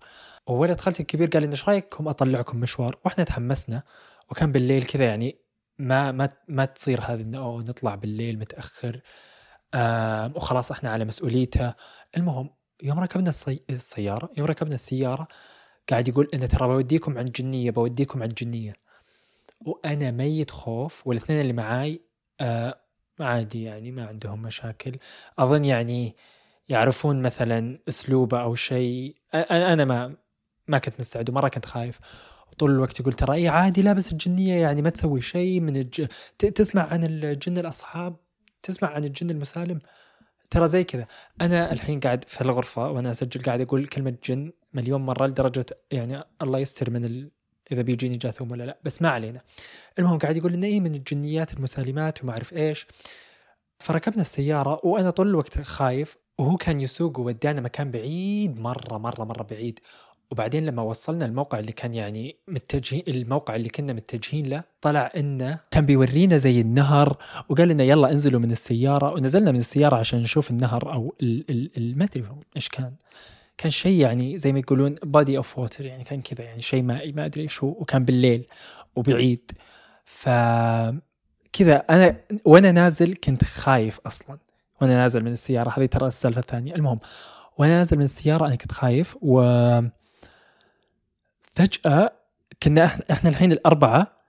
وولد 0.47 0.80
خالتي 0.80 1.02
الكبير 1.02 1.28
قال 1.28 1.42
لي 1.42 1.50
إيش 1.50 1.69
رأيكم 1.69 2.09
أطلعكم 2.09 2.61
مشوار؟ 2.61 2.99
وإحنا 3.04 3.25
تحمسنا 3.25 3.83
وكان 4.30 4.52
بالليل 4.52 4.83
كذا 4.85 5.04
يعني 5.04 5.38
ما 5.78 6.12
ما 6.12 6.28
ما 6.49 6.64
تصير 6.64 7.00
هذه 7.00 7.21
إنه 7.21 7.59
نطلع 7.59 7.95
بالليل 7.95 8.38
متأخر. 8.38 9.00
وخلاص 10.37 10.71
إحنا 10.71 10.91
على 10.91 11.05
مسؤوليته. 11.05 11.75
المهم 12.17 12.50
يوم 12.83 13.00
ركبنا. 13.00 13.33
السيارة 13.71 14.31
يوم 14.37 14.47
ركبنا 14.47 14.75
السيارة 14.75 15.29
قاعد 15.91 16.09
يقول 16.09 16.29
انه 16.35 16.47
ترى 16.47 16.69
بوديكم 16.69 17.19
عند 17.19 17.33
جنية 17.33 17.71
بوديكم 17.71 18.23
عند 18.23 18.35
جنية. 18.35 18.73
وأنا 19.61 20.11
ميت 20.11 20.50
خوف 20.50 21.07
والاثنين 21.07 21.41
اللي 21.41 21.53
معاي 21.53 22.00
آه 22.41 22.81
عادي 23.21 23.62
يعني 23.62 23.91
ما 23.91 24.07
عندهم 24.07 24.43
مشاكل. 24.43 24.93
أظن 25.39 25.65
يعني 25.65 26.17
يعرفون 26.69 27.23
مثلا 27.23 27.79
أسلوبه 27.89 28.43
أو 28.43 28.55
شيء. 28.55 29.17
أنا 29.35 29.85
ما 29.85 30.17
ما 30.69 30.79
كنت 30.79 31.00
مستعد 31.00 31.31
ومره 31.31 31.49
كنت 31.49 31.67
خايف. 31.67 31.99
طول 32.59 32.71
الوقت 32.71 33.00
يقول 33.00 33.12
ترى 33.12 33.35
اي 33.35 33.49
عادي 33.49 33.83
لابس 33.83 34.12
الجنية 34.12 34.55
يعني 34.62 34.83
ما 34.83 34.91
تسوي 34.91 35.23
شيء 35.23 35.61
من 35.61 35.77
الج... 35.77 36.07
تسمع 36.39 36.83
عن 36.83 37.05
الجن 37.05 37.59
الأصحاب؟ 37.59 38.17
تسمع 38.62 38.88
عن 38.88 39.05
الجن 39.05 39.31
المسالم؟ 39.31 39.81
ترى 40.50 40.69
زي 40.69 40.85
كذا. 40.85 41.07
أنا 41.40 41.73
الحين 41.73 42.00
قاعد 42.00 42.25
في 42.25 42.40
الغرفة 42.40 42.90
وأنا 42.90 43.11
أسجل 43.11 43.43
قاعد 43.43 43.61
أقول 43.61 43.87
كلمة 43.87 44.14
جن 44.25 44.52
مليون 44.75 45.00
مرة 45.00 45.26
لدرجة 45.26 45.67
يعني 45.90 46.21
الله 46.43 46.59
يستر 46.59 46.90
من 46.90 47.05
ال... 47.05 47.31
إذا 47.73 47.83
بيجيني 47.83 48.17
جاثوم 48.17 48.50
ولا 48.50 48.64
لا 48.64 48.79
بس 48.85 49.02
ما 49.02 49.09
علينا. 49.09 49.40
المهم 49.99 50.19
قاعد 50.19 50.37
يقول 50.37 50.55
إنه 50.55 50.67
اي 50.67 50.81
من 50.81 50.95
الجنيات 50.95 51.55
المسالمات 51.55 52.23
وما 52.23 52.33
أعرف 52.33 52.52
إيش. 52.52 52.87
فركبنا 53.79 54.21
السيارة 54.21 54.81
وأنا 54.85 55.11
طول 55.11 55.29
الوقت 55.29 55.61
خايف 55.61 56.17
وهو 56.38 56.57
كان 56.57 56.81
يسوق 56.81 57.19
وودانا 57.21 57.61
مكان 57.61 57.90
بعيد 57.90 58.61
مرة 58.61 58.99
مرة 58.99 59.25
مرة 59.25 59.43
بعيد. 59.43 59.81
وبعدين 60.30 60.66
لما 60.66 60.82
وصلنا 60.82 61.26
الموقع 61.26 61.58
اللي 61.58 61.72
كان 61.72 61.94
يعني 61.94 62.37
متجهين 62.49 63.02
الموقع 63.08 63.56
اللي 63.56 63.68
كنا 63.68 63.92
متجهين 63.92 64.46
له 64.46 64.62
طلع 64.80 65.12
إنه 65.16 65.58
كان 65.70 65.87
بيورينا 65.87 66.37
زي 66.37 66.60
النهر 66.60 67.16
وقال 67.49 67.68
لنا 67.68 67.84
يلا 67.84 68.12
انزلوا 68.12 68.40
من 68.40 68.50
السيارة 68.50 69.12
ونزلنا 69.12 69.52
من 69.52 69.58
السيارة 69.58 69.96
عشان 69.96 70.22
نشوف 70.22 70.50
النهر 70.50 70.92
أو 70.92 71.14
ما 71.76 72.04
أدري 72.04 72.25
إيش 72.56 72.68
كان. 72.68 72.92
كان 73.58 73.70
شيء 73.70 74.00
يعني 74.00 74.38
زي 74.38 74.52
ما 74.52 74.58
يقولون 74.58 74.94
body 75.02 75.37
of 75.37 75.59
water 75.59 75.85
يعني 75.84 76.04
كان 76.04 76.22
كذا 76.22 76.44
يعني 76.44 76.62
شيء 76.62 76.82
مائي 76.82 77.12
ما 77.12 77.26
أدري 77.26 77.49
هو 77.60 77.68
وكان 77.68 78.04
بالليل 78.04 78.46
وبعيد 78.96 79.50
ف 80.04 80.28
كذا 81.52 81.76
أنا 81.90 82.16
وأنا 82.44 82.72
نازل 82.72 83.14
كنت 83.14 83.44
خايف 83.44 84.00
أصلا. 84.06 84.38
وأنا 84.80 84.94
نازل 84.94 85.25
من 85.25 85.32
السيارة 85.32 85.70
هذه 85.78 85.87
ترى 85.87 86.06
السالفة 86.06 86.40
الثانية. 86.40 86.75
المهم 86.75 86.99
وأنا 87.58 87.76
نازل 87.76 87.96
من 87.96 88.04
السيارة 88.04 88.46
أنا 88.46 88.54
كنت 88.54 88.72
خايف 88.72 89.16
و 89.22 89.40
فجأة 91.61 92.12
كنا 92.62 92.85
إحنا 92.85 93.31
الحين 93.31 93.52
الأربعة. 93.52 94.21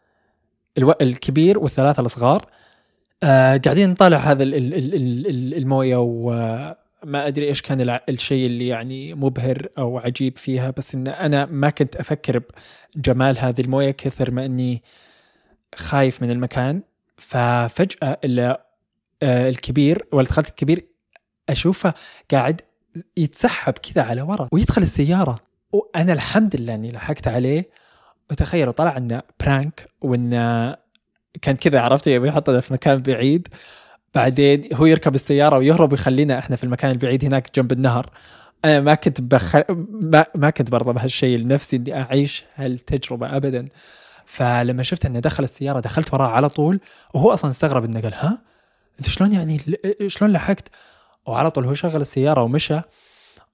الكبير 1.02 1.60
والثلاثة 1.60 2.02
الصغار 2.02 2.46
آه 3.24 3.58
قاعدين 3.58 3.90
نطالع 3.90 4.18
هذا 4.18 4.44
الموية 4.44 5.98
وما 5.98 7.28
أدري 7.28 7.48
إيش 7.48 7.62
كان 7.62 8.00
الشيء 8.10 8.46
اللي 8.46 8.68
يعني 8.68 9.14
مبهر 9.14 9.68
أو 9.78 10.00
عجيب 10.00 10.38
فيها 10.38 10.70
بس 10.70 10.96
إن 10.96 11.08
أنا 11.08 11.46
ما 11.46 11.70
كنت 11.70 11.96
أفكر 11.96 12.42
بجمال 12.96 13.40
هذه 13.40 13.62
الموية 13.62 13.92
كثر 13.92 14.32
ما 14.32 14.46
إني 14.46 14.84
خايف 15.76 16.22
من 16.22 16.32
المكان 16.32 16.82
ففجأة 17.18 18.18
آه، 18.24 19.50
الكبير 19.50 20.06
ولد 20.12 20.28
خالتي 20.28 20.50
الكبير 20.50 20.86
أشوفه 21.50 21.94
قاعد 22.32 22.62
يتسحب 23.18 23.74
كذا 23.74 24.04
على 24.04 24.22
ورا 24.22 24.48
ويدخل 24.52 24.82
السيارة 24.82 25.51
وأنا 25.72 26.14
الحمد 26.14 26.56
لله 26.56 26.74
إني 26.74 26.92
لحقت 26.92 27.28
عليه. 27.28 27.70
وتخيلوا 28.32 28.74
طلع 28.74 28.98
انه 28.98 29.22
برانك 29.40 29.90
وإنه 30.02 30.76
كان 31.42 31.56
كذا 31.56 31.80
عرفت؟ 31.82 32.08
يبي 32.08 32.28
يحطنا 32.28 32.60
في 32.60 32.74
مكان 32.74 33.02
بعيد. 33.02 33.48
بعدين 34.16 34.70
هو 34.74 34.86
يركب 34.86 35.16
السيارة 35.16 35.58
ويهرب 35.58 35.92
ويخلينا 35.92 36.40
إحنا 36.40 36.56
في 36.56 36.64
المكان 36.64 36.92
البعيد 36.92 37.26
هناك 37.26 37.56
جنب 37.56 37.72
النهر. 37.72 38.10
أنا 38.66 38.80
ما 38.80 38.96
كنت 38.96 39.22
بخ... 39.22 39.56
ما, 39.90 40.26
ما 40.36 40.50
كنت 40.50 40.72
برضى 40.72 40.94
بهالشيء 40.94 41.38
لنفسي 41.38 41.76
إني 41.76 42.02
أعيش 42.02 42.44
هالتجربة 42.56 43.36
ابدا. 43.38 43.66
فلما 44.26 44.84
شفت 44.84 45.06
إنه 45.06 45.20
دخل 45.20 45.44
السيارة 45.44 45.80
دخلت 45.80 46.14
وراه 46.14 46.28
على 46.28 46.50
طول 46.50 46.80
وهو 47.14 47.34
أصلا 47.34 47.52
استغرب 47.52 47.86
إنه 47.86 48.02
قال 48.02 48.14
ها؟ 48.14 48.42
أنت 49.00 49.10
شلون 49.10 49.34
يعني 49.34 49.58
شلون 50.08 50.32
لحقت؟ 50.32 50.68
وعلى 51.26 51.52
طول 51.52 51.66
هو 51.66 51.74
شغل 51.74 52.02
السيارة 52.02 52.42
ومشى. 52.42 52.82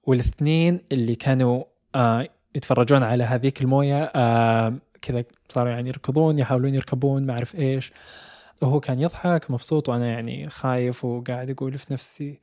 والإثنين 0.04 0.80
اللي 0.92 1.14
كانوا 1.14 1.64
آه 1.94 2.28
يتفرجون 2.54 3.02
على 3.02 3.24
هذيك 3.24 3.62
الموية 3.62 4.12
آه 4.14 4.78
كذا 5.02 5.24
صاروا 5.48 5.70
يعني 5.72 5.88
يركضون 5.88 6.38
يحاولون 6.38 6.74
يركبون 6.74 7.26
ما 7.26 7.32
أعرف 7.32 7.54
إيش. 7.54 7.92
وهو 8.62 8.80
كان 8.80 9.00
يضحك 9.00 9.50
مبسوط 9.50 9.88
وأنا 9.88 10.06
يعني 10.06 10.48
خايف 10.48 11.04
وقاعد 11.04 11.50
أقول 11.50 11.78
في 11.78 11.92
نفسي 11.92 12.40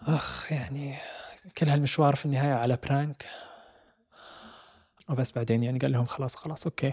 أخ 0.00 0.52
يعني 0.52 0.94
كل 1.58 1.68
هالمشوار 1.68 2.14
في 2.16 2.26
النهاية 2.26 2.54
على 2.54 2.78
prank 2.82 3.26
وبس 5.08 5.32
بعدين 5.32 5.62
يعني 5.62 5.78
قال 5.78 5.92
لهم 5.92 6.04
خلاص 6.04 6.36
خلاص 6.36 6.66
أوكي. 6.66 6.92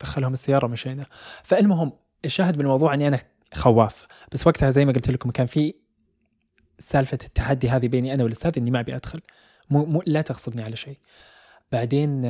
دخلهم 0.00 0.32
السيارة 0.32 0.64
ومشينا. 0.64 1.06
فالمهم 1.42 1.92
الشاهد 2.24 2.56
بالموضوع 2.56 2.94
إني 2.94 3.08
أنا 3.08 3.18
خواف. 3.54 4.06
بس 4.32 4.46
وقتها 4.46 4.70
زي 4.70 4.84
ما 4.84 4.92
قلت 4.92 5.10
لكم 5.10 5.30
كان 5.30 5.46
في 5.46 5.74
سالفة 6.78 7.18
التحدي 7.24 7.70
هذه 7.70 7.88
بيني 7.88 8.14
أنا 8.14 8.22
والأستاذ 8.22 8.52
إني 8.56 8.70
ما 8.70 8.80
أبي 8.80 8.94
أدخل. 8.94 9.20
مو, 9.72 9.84
مو 9.84 10.02
لا 10.06 10.20
تغصبني 10.20 10.62
على 10.62 10.76
شيء. 10.76 10.98
بعدين 11.72 12.22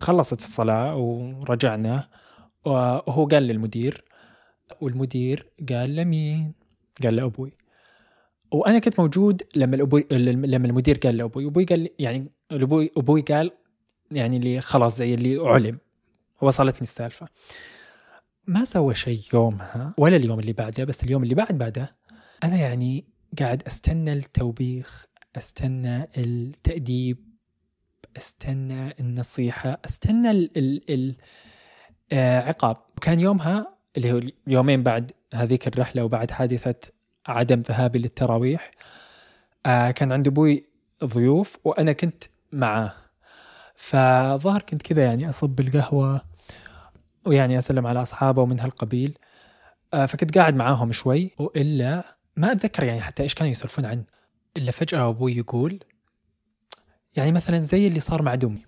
خلصت 0.00 0.38
الصلاة 0.38 0.96
ورجعنا 0.96 2.08
وهو 2.64 3.26
قال 3.26 3.42
للمدير 3.42 4.04
والمدير 4.80 5.46
قال 5.68 5.96
لمين؟ 5.96 6.52
قال 7.02 7.16
لأبوي. 7.16 7.52
وأنا 8.50 8.78
كنت 8.78 9.00
موجود 9.00 9.42
لما 9.56 9.76
الأبوي 9.76 10.06
لما 10.10 10.66
المدير 10.66 10.98
قال 10.98 11.16
لأبوي. 11.16 11.46
أبوي 11.46 11.64
قال 11.64 11.90
يعني 11.98 12.32
أبوي 12.50 12.90
أبوي 12.96 13.20
قال 13.20 13.50
يعني 14.10 14.36
اللي 14.36 14.60
خلاص 14.60 14.96
زي 14.98 15.14
اللي 15.14 15.36
علم 15.36 15.78
وصلتني 16.40 16.82
السالفة. 16.82 17.28
ما 18.46 18.64
سوى 18.64 18.94
شيء 18.94 19.22
يومها 19.34 19.94
ولا 19.98 20.16
اليوم 20.16 20.40
اللي 20.40 20.52
بعده 20.52 20.84
بس 20.84 21.04
اليوم 21.04 21.22
اللي 21.22 21.34
بعد 21.34 21.58
بعده 21.58 21.96
أنا 22.44 22.56
يعني 22.56 23.04
قاعد 23.38 23.62
أستنى 23.66 24.12
التوبيخ 24.12 25.06
أستنى 25.36 26.08
التأديب 26.16 27.34
أستنى 28.16 28.94
النصيحة 29.00 29.78
أستنى 29.84 30.30
العقاب 32.12 32.76
آه، 32.76 33.00
كان 33.00 33.20
يومها 33.20 33.74
اللي 33.96 34.12
هو 34.12 34.20
يومين 34.46 34.82
بعد 34.82 35.12
هذيك 35.34 35.68
الرحلة 35.68 36.04
وبعد 36.04 36.30
حادثة 36.30 36.74
عدم 37.26 37.60
ذهابي 37.60 37.98
للتراويح 37.98 38.70
آه، 39.66 39.90
كان 39.90 40.12
عند 40.12 40.26
أبوي 40.26 40.64
ضيوف 41.04 41.58
وأنا 41.64 41.92
كنت 41.92 42.24
معاه. 42.52 42.92
فظهر 43.74 44.62
كنت 44.62 44.82
كذا 44.82 45.04
يعني 45.04 45.28
أصب 45.28 45.60
القهوة 45.60 46.20
ويعني 47.26 47.58
أسلم 47.58 47.86
على 47.86 48.02
أصحابه 48.02 48.42
ومن 48.42 48.60
هالقبيل 48.60 49.18
آه، 49.94 50.06
فكنت 50.06 50.38
قاعد 50.38 50.54
معاهم 50.54 50.92
شوي 50.92 51.30
وإلا 51.38 52.16
ما 52.36 52.52
أتذكر 52.52 52.84
يعني 52.84 53.00
حتى 53.00 53.22
إيش 53.22 53.34
كانوا 53.34 53.50
يسولفون 53.50 53.84
عنه. 53.86 54.04
إلا 54.56 54.70
فجأة 54.70 55.08
أبوي 55.08 55.36
يقول 55.36 55.84
يعني 57.16 57.32
مثلا 57.32 57.58
زي 57.58 57.86
اللي 57.86 58.00
صار 58.00 58.22
مع 58.22 58.34
دمي 58.34 58.66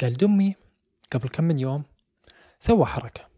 قال 0.00 0.16
دمي 0.16 0.56
قبل 1.12 1.28
كم 1.28 1.44
من 1.44 1.58
يوم 1.58 1.84
سوى 2.60 2.84
حركة 2.86 3.28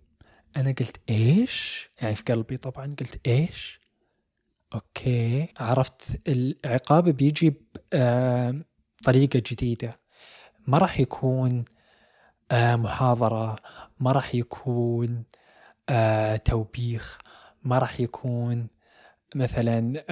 أنا 0.57 0.71
قلت 0.71 1.01
إيش؟ 1.11 1.89
يعني 2.03 2.15
في 2.15 2.23
قلبي 2.23 2.57
طبعا 2.57 2.87
قلت 2.87 3.27
إيش؟ 3.27 3.81
أوكي 4.75 5.49
عرفت 5.57 6.29
العقاب 6.29 7.09
بيجي 7.09 7.55
بطريقة 9.01 9.43
جديدة 9.47 10.01
ما 10.67 10.79
راح 10.79 11.01
يكون 11.01 11.65
محاضرة 12.53 13.57
ما 14.01 14.13
راح 14.13 14.35
يكون 14.35 15.25
توبيخ 16.45 17.19
ما 17.63 17.79
راح 17.79 18.01
يكون 18.01 18.67
مثلا 19.35 20.05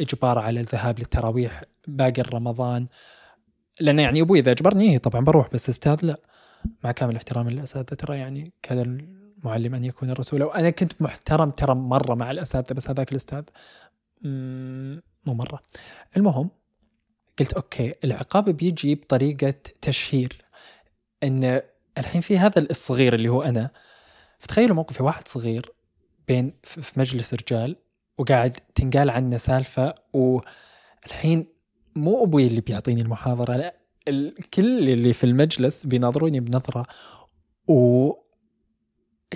إجبار 0.00 0.38
على 0.38 0.60
الذهاب 0.60 0.98
للتراويح 0.98 1.64
باقي 1.86 2.22
رمضان 2.22 2.86
لأن 3.80 3.98
يعني 3.98 4.20
أبوي 4.20 4.38
إذا 4.38 4.52
إجبرني 4.52 4.90
إيه، 4.90 4.98
طبعا 4.98 5.24
بروح 5.24 5.50
بس 5.52 5.68
أستاذ 5.68 5.98
لا. 6.02 6.16
مع 6.84 6.92
كامل 6.92 7.16
احترامي 7.16 7.52
للأساتذة 7.52 7.96
ترى 7.96 8.18
يعني 8.18 8.52
كذا 8.62 8.82
المعلم 8.82 9.74
أن 9.74 9.84
يكون 9.84 10.10
الرسول. 10.10 10.42
وأنا 10.42 10.70
كنت 10.70 11.02
محترم 11.02 11.50
ترى 11.50 11.74
مرة 11.74 12.14
مع 12.14 12.30
الأساتذة 12.30 12.74
بس 12.74 12.90
هذاك 12.90 13.12
الأستاذ 13.12 13.42
مو 15.26 15.34
مرة. 15.34 15.62
المهم 16.16 16.50
قلت 17.38 17.52
أوكي 17.52 17.94
العقاب 18.04 18.50
بيجي 18.50 18.94
بطريقة 18.94 19.54
تشهير. 19.80 20.44
إن 21.22 21.60
الحين 21.98 22.20
في 22.20 22.38
هذا 22.38 22.66
الصغير 22.70 23.14
اللي 23.14 23.28
هو 23.28 23.42
أنا. 23.42 23.70
فتخيلوا 24.38 24.76
موقفي 24.76 25.02
واحد 25.02 25.28
صغير 25.28 25.72
بين 26.28 26.52
في 26.62 27.00
مجلس 27.00 27.34
رجال 27.34 27.76
وقاعد 28.18 28.52
تنقال 28.74 29.10
عنه 29.10 29.36
سالفة 29.36 29.94
والحين 30.12 31.46
مو 31.96 32.24
أبوي 32.24 32.46
اللي 32.46 32.60
بيعطيني 32.60 33.00
المحاضرة 33.00 33.56
لا 33.56 33.76
الكل 34.08 34.88
اللي 34.88 35.12
في 35.12 35.24
المجلس 35.24 35.86
بيناظروني 35.86 36.40
بنظرة 36.40 36.86
و 37.68 38.12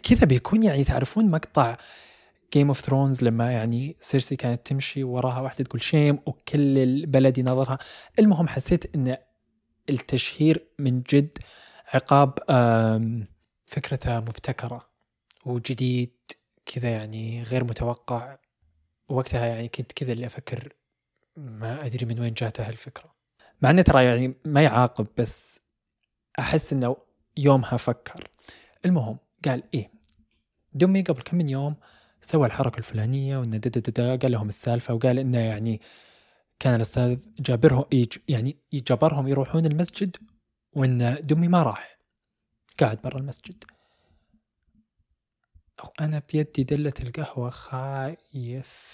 كذا 0.02 0.24
بيكون 0.26 0.62
يعني 0.62 0.84
تعرفون 0.84 1.30
مقطع 1.30 1.76
Game 2.52 2.68
of 2.68 2.80
Thrones 2.80 3.22
لما 3.22 3.52
يعني 3.52 3.96
سيرسي 4.00 4.36
كانت 4.36 4.66
تمشي 4.66 5.04
وراها 5.04 5.40
واحدة 5.40 5.64
تقول 5.64 5.82
shame 5.82 6.18
وكل 6.26 6.78
البلد 6.78 7.38
يناظرها. 7.38 7.78
المهم 8.18 8.48
حسيت 8.48 8.94
إن 8.94 9.16
التشهير 9.90 10.66
من 10.78 11.02
جد 11.02 11.38
عقاب 11.94 12.38
فكرته 13.66 14.20
مبتكرة 14.20 14.88
وجديد 15.44 16.12
كذا 16.66 16.88
يعني 16.88 17.42
غير 17.42 17.64
متوقع. 17.64 18.36
وقتها 19.10 19.46
يعني 19.46 19.68
كنت 19.68 19.92
كذا 19.92 20.12
اللي 20.12 20.26
أفكر 20.26 20.72
ما 21.36 21.86
أدري 21.86 22.06
من 22.06 22.20
وين 22.20 22.34
جات 22.34 22.60
هالفكرة. 22.60 23.14
مع 23.62 23.70
انه 23.70 23.82
ترى 23.82 24.04
يعني 24.04 24.34
ما 24.44 24.62
يعاقب 24.62 25.06
بس 25.18 25.60
أحس 26.38 26.72
إنه 26.72 26.96
يومها 27.36 27.76
فكر. 27.76 28.30
المهم 28.84 29.18
قال 29.44 29.62
إيه 29.74 29.90
دمي 30.72 31.02
قبل 31.02 31.22
كم 31.22 31.36
من 31.36 31.48
يوم 31.48 31.76
سوى 32.20 32.46
الحركة 32.46 32.78
الفلانية 32.78 33.38
وإنه 33.38 33.60
قال 34.16 34.32
لهم 34.32 34.48
السالفة 34.48 34.94
وقال 34.94 35.18
إنه 35.18 35.38
يعني 35.38 35.80
كان 36.58 36.74
الأستاذ 36.74 37.16
جابرهم 37.40 37.84
يعني 38.28 38.56
جبرهم 38.72 39.28
يروحون 39.28 39.66
المسجد 39.66 40.16
وإن 40.72 41.18
دمي 41.22 41.48
ما 41.48 41.62
راح. 41.62 41.98
قاعد 42.80 42.98
برا 43.04 43.18
المسجد. 43.18 43.64
أنا 46.00 46.22
بيدي 46.32 46.64
دلة 46.64 46.92
القهوة 47.02 47.50
خايف 47.50 48.90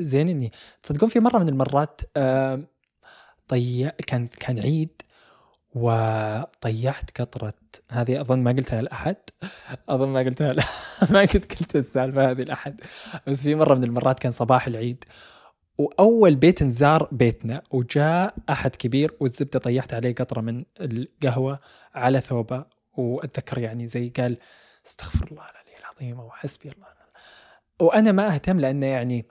زين 0.00 0.28
اني 0.28 0.52
تصدقون 0.82 1.08
في 1.08 1.20
مرة 1.20 1.38
من 1.38 1.48
المرات 1.48 2.00
طي 3.48 3.90
كان 4.06 4.26
كان 4.26 4.58
عيد 4.58 5.02
وطيحت 5.74 7.20
قطرة. 7.20 7.54
هذه 7.90 8.20
أظن 8.20 8.38
ما 8.38 8.50
قلتها 8.50 8.82
لأحد. 8.82 9.16
أظن 9.88 10.08
ما 10.08 10.18
قلتها 10.18 10.52
ل... 10.52 10.58
ما 11.12 11.20
قد 11.20 11.44
قلت 11.44 11.76
السالفة 11.76 12.30
هذه 12.30 12.42
لأحد. 12.42 12.80
بس 13.26 13.42
في 13.42 13.54
مرة 13.54 13.74
من 13.74 13.84
المرات 13.84 14.18
كان 14.18 14.32
صباح 14.32 14.66
العيد 14.66 15.04
وأول 15.78 16.36
بيت 16.36 16.62
انزار 16.62 17.08
بيتنا 17.12 17.62
وجاء 17.70 18.34
أحد 18.50 18.76
كبير 18.76 19.16
والزبدة 19.20 19.58
طيحت 19.58 19.94
عليه 19.94 20.14
قطرة 20.14 20.40
من 20.40 20.64
القهوة 20.80 21.60
على 21.94 22.20
ثوبه. 22.20 22.64
وأتذكر 22.96 23.58
يعني 23.58 23.86
زي 23.86 24.08
قال 24.08 24.38
استغفر 24.86 25.28
الله 25.30 25.42
العلي 25.42 25.67
العظيم 26.00 26.20
وحسبي 26.20 26.68
الله. 26.68 26.86
وأنا 27.80 28.12
ما 28.12 28.34
أهتم 28.34 28.60
لأنه 28.60 28.86
يعني 28.86 29.26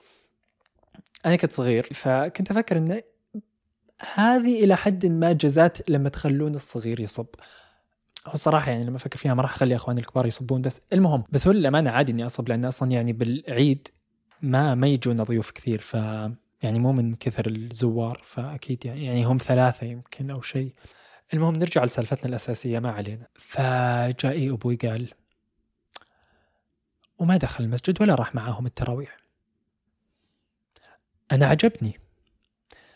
أنا 1.26 1.36
كنت 1.36 1.52
صغير 1.52 1.90
فكنت 1.94 2.52
أفكر 2.52 2.78
أنه 2.78 3.02
هذه 4.14 4.64
إلى 4.64 4.76
حد 4.76 5.06
ما 5.06 5.32
جزات 5.32 5.90
لما 5.90 6.10
تخلون 6.10 6.56
الصغير 6.56 7.00
يصب. 7.00 7.28
هو 8.28 8.34
الصراحه 8.34 8.72
يعني 8.72 8.86
لما 8.86 8.96
أفكر 8.96 9.18
فيها 9.18 9.34
ما 9.34 9.42
راح 9.42 9.54
أخلي 9.54 9.76
إخواني 9.76 10.02
الكبار 10.02 10.26
يصبون 10.26 10.62
بس 10.62 10.82
المهم 10.94 11.24
بس 11.30 11.48
هو 11.48 11.54
للأمانة 11.54 11.92
عادي 11.92 12.12
إني 12.12 12.26
أصب 12.26 12.50
لأن 12.50 12.66
أصلا 12.66 12.92
يعني 12.92 13.14
بالعيد 13.14 13.88
ما 14.42 14.76
ما 14.76 14.88
يجونا 14.88 15.24
ضيوف 15.24 15.52
كثير 15.52 15.82
ف 15.82 15.94
يعني 16.64 16.80
مو 16.80 16.92
من 16.92 17.16
كثر 17.16 17.48
الزوار 17.48 18.22
فأكيد 18.26 18.86
يعني, 18.86 19.06
يعني 19.06 19.26
هم 19.26 19.38
ثلاثة 19.38 19.88
يمكن 19.88 20.32
أو 20.32 20.42
شيء. 20.42 20.74
المهم 21.34 21.56
نرجع 21.56 21.84
لسالفتنا 21.84 22.30
الأساسية 22.30 22.80
ما 22.80 22.92
علينا. 22.92 23.28
فجاء 23.36 24.54
أبوي 24.54 24.76
قال 24.76 25.14
وما 27.20 27.38
دخل 27.38 27.64
المسجد 27.64 28.02
ولا 28.02 28.16
راح 28.16 28.36
معاهم 28.36 28.66
التراويح. 28.66 29.18
أنا 31.32 31.46
عجبني 31.46 32.00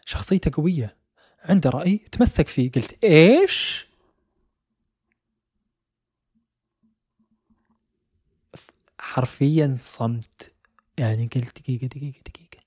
شخصيته 0.06 0.52
قوية. 0.54 0.98
عنده 1.44 1.70
رأي 1.70 1.98
تمسك 1.98 2.48
فيه. 2.48 2.72
قلت 2.72 3.04
إيش؟ 3.04 3.88
حرفيا 9.00 9.78
صمت. 9.80 10.54
يعني 10.98 11.30
قلت 11.36 11.62
دقيقة 11.62 11.88
دقيقة 11.88 12.20
دقيقة. 12.26 12.64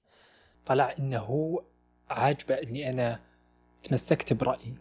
طلع 0.66 0.94
إنه 0.98 1.18
هو 1.18 1.64
عاجبه 2.10 2.54
إني 2.54 2.90
أنا 2.90 3.20
تمسكت 3.82 4.32
برأيي. 4.32 4.74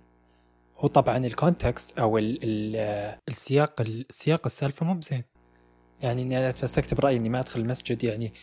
هو 0.77 0.88
طبعا 0.88 1.18
الكونتكست 1.18 2.00
أو 2.00 2.18
ال 2.18 2.39
ال 2.44 2.75
السياق 3.30 3.82
السياق 3.82 4.46
السالفة 4.46 4.86
مو 4.86 4.94
بزين. 4.94 5.24
يعني 6.03 6.22
إني 6.22 6.37
أنا 6.37 6.51
تمسكت 6.51 6.94
برأيي 6.94 7.18
إني 7.18 7.29
ما 7.29 7.39
أدخل 7.39 7.59
المسجد 7.61 8.03
يعني 8.03 8.33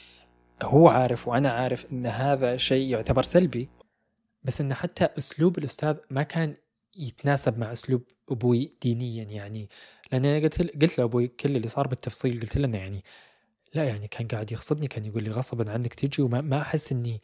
هو 0.63 0.89
عارف 0.89 1.29
وأنا 1.29 1.51
عارف 1.51 1.87
إن 1.93 2.07
هذا 2.07 2.57
شيء 2.57 2.91
يعتبر 2.91 3.23
سلبي. 3.23 3.69
بس 4.45 4.61
انه 4.61 4.75
حتى 4.75 5.09
أسلوب 5.19 5.59
الأستاذ 5.59 5.97
ما 6.11 6.23
كان 6.23 6.57
يتناسب 6.97 7.59
مع 7.59 7.73
أسلوب 7.73 8.03
أبوي 8.31 8.73
دينيا 8.83 9.25
يعني 9.25 9.69
لأن 10.13 10.25
أنا 10.25 10.39
قلت 10.39 10.83
قلت 10.83 10.99
لأبوي 10.99 11.29
كل 11.29 11.57
اللي 11.57 11.69
صار 11.69 11.89
بالتفصيل 11.89 12.41
قلت 12.41 12.59
له 12.59 12.79
يعني 12.79 13.05
لا 13.75 13.85
يعني 13.85 14.09
كان 14.09 14.27
قاعد 14.29 14.53
يغصبني 14.53 14.87
كان 14.87 15.05
يقول 15.05 15.23
لي 15.25 15.31
غصبا 15.31 15.71
عنك 15.73 15.95
تجي 15.95 16.23
وما 16.23 16.41
ما 16.41 16.61
أحس 16.61 16.93
إني 16.93 17.21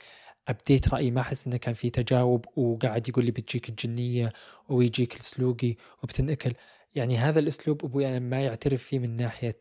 أبديت 0.48 0.88
رأيي 0.88 1.10
ما 1.10 1.20
أحس 1.20 1.46
إنه 1.46 1.56
كان 1.56 1.74
في 1.74 1.90
تجاوب 1.90 2.44
وقاعد 2.58 3.08
يقول 3.08 3.24
لي 3.24 3.30
بتجيك 3.30 3.68
الجنية 3.68 4.32
ويجيك 4.68 5.20
السلوقي 5.20 5.76
وبتنأكل. 6.02 6.52
يعني 6.94 7.16
هذا 7.18 7.38
الأسلوب 7.38 7.84
أبوي 7.84 8.08
أنا 8.08 8.18
ما 8.18 8.40
يعترف 8.44 8.82
فيه 8.82 8.98
من 8.98 9.16
ناحية 9.16 9.58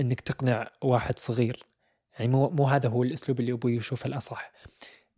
إنك 0.00 0.20
تقنع 0.20 0.70
واحد 0.82 1.18
صغير. 1.18 1.66
يعني 2.18 2.32
مو 2.32 2.50
مو 2.50 2.64
هذا 2.64 2.88
هو 2.88 3.02
الأسلوب 3.02 3.40
اللي 3.40 3.52
أبوي 3.52 3.76
يشوفه 3.76 4.06
الأصح. 4.06 4.52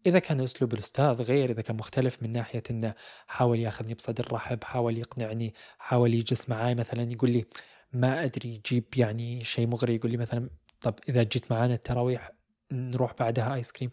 إذا 0.07 0.19
كان 0.19 0.41
أسلوب 0.41 0.75
الأستاذ 0.75 1.23
غير 1.23 1.51
إذا 1.51 1.63
كان 1.63 1.77
مختلف 1.77 2.23
من 2.23 2.33
ناحية 2.33 2.63
أنه 2.71 2.95
حاول 3.27 3.59
ياخذني 3.59 3.95
بصدر 3.95 4.33
رحب 4.33 4.65
حاول 4.65 4.99
يقنعني 4.99 5.55
حاول 5.79 6.15
يجلس 6.15 6.49
معاي 6.49 6.75
مثلا 6.75 7.13
يقول 7.13 7.31
لي 7.31 7.45
ما 7.93 8.25
أدري 8.25 8.49
يجيب 8.55 8.85
يعني 8.97 9.45
شيء 9.45 9.67
مغري 9.67 9.95
يقول 9.95 10.11
لي 10.11 10.17
مثلا 10.17 10.51
طب 10.81 10.95
إذا 11.09 11.23
جيت 11.23 11.53
معانا 11.53 11.75
التراويح 11.75 12.31
نروح 12.73 13.15
بعدها 13.19 13.55
ice 13.55 13.73
cream. 13.73 13.91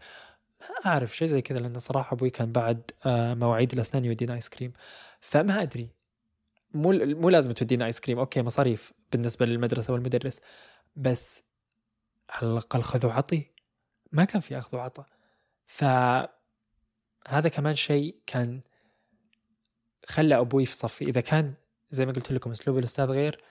ما 0.62 0.92
أعرف 0.92 1.18
شيء 1.18 1.28
زي 1.28 1.42
كذا 1.42 1.60
لأن 1.60 1.80
صراحة 1.80 2.14
أبوي 2.14 2.30
كان 2.30 2.52
بعد 2.52 2.92
آه، 3.06 3.34
مواعيد 3.34 3.74
الأسنان 3.74 4.06
يودينا 4.06 4.34
ice 4.34 4.50
cream. 4.50 4.74
فما 5.20 5.62
أدري. 5.62 5.90
مو 6.74 6.92
مو 6.92 7.30
لازم 7.30 7.52
تودينا 7.52 7.86
ice 7.86 8.00
cream. 8.00 8.20
okay 8.20 8.42
مصاريف 8.42 8.94
بالنسبة 9.12 9.46
للمدرسة 9.46 9.94
والمدرس. 9.94 10.42
بس 10.96 11.44
على 12.30 12.52
الأقل 12.52 12.82
خذ 12.82 13.06
وعطي 13.06 13.46
ما 14.12 14.24
كان 14.24 14.42
في 14.42 14.58
أخذ 14.58 14.78
وعطى 14.78 15.04
فهذا 15.66 16.30
كمان 17.52 17.76
شيء 17.76 18.16
كان 18.26 18.62
خلى 20.06 20.40
أبوي 20.40 20.66
في 20.66 20.76
صفي. 20.76 21.06
إذا 21.06 21.22
كان 21.22 21.54
زي 21.92 22.06
ما 22.06 22.12
قلت 22.12 22.32
لكم 22.32 22.52
أسلوب 22.52 22.78
الأستاذ 22.78 23.06
غير 23.06 23.44